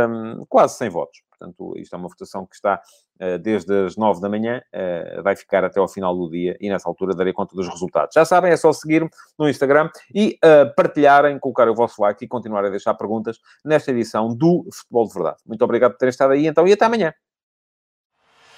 um, 0.09 0.45
quase 0.49 0.79
100 0.79 0.89
votos. 0.91 1.26
Portanto, 1.39 1.75
isto 1.77 1.95
é 1.95 1.99
uma 1.99 2.09
votação 2.09 2.47
que 2.47 2.55
está 2.55 2.81
uh, 3.21 3.39
desde 3.39 3.87
as 3.87 3.97
9 3.97 4.21
da 4.21 4.29
manhã, 4.29 4.63
uh, 4.75 5.23
vai 5.23 5.37
ficar 5.37 5.65
até 5.65 5.79
ao 5.79 5.89
final 5.89 6.17
do 6.17 6.31
dia 6.31 6.57
e 6.61 6.69
nessa 6.69 6.89
altura 6.89 7.15
darei 7.15 7.33
conta 7.33 7.55
dos 7.55 7.69
resultados. 7.69 8.15
Já 8.15 8.25
sabem, 8.25 8.53
é 8.53 8.57
só 8.57 8.73
seguir-me 8.73 9.11
no 9.39 9.49
Instagram 9.49 9.91
e 10.15 10.39
uh, 10.45 10.75
partilharem, 10.75 11.39
colocar 11.39 11.69
o 11.69 11.75
vosso 11.75 12.01
like 12.03 12.25
e 12.25 12.29
continuar 12.29 12.65
a 12.65 12.71
deixar 12.71 12.95
perguntas 12.95 13.39
nesta 13.65 13.91
edição 13.91 14.35
do 14.35 14.67
Futebol 14.73 15.07
de 15.09 15.15
Verdade. 15.15 15.37
Muito 15.47 15.63
obrigado 15.63 15.93
por 15.93 15.99
terem 15.99 16.11
estado 16.11 16.33
aí 16.33 16.47
então 16.47 16.67
e 16.67 16.73
até 16.73 16.85
amanhã. 16.85 17.13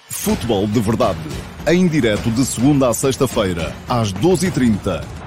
Futebol 0.09 0.65
de 0.65 0.79
Verdade, 0.79 1.19
em 1.67 1.87
direto 1.87 2.31
de 2.31 2.43
segunda 2.43 2.89
a 2.89 2.93
sexta-feira, 2.93 3.71
às 3.87 4.11
12h30 4.11 5.18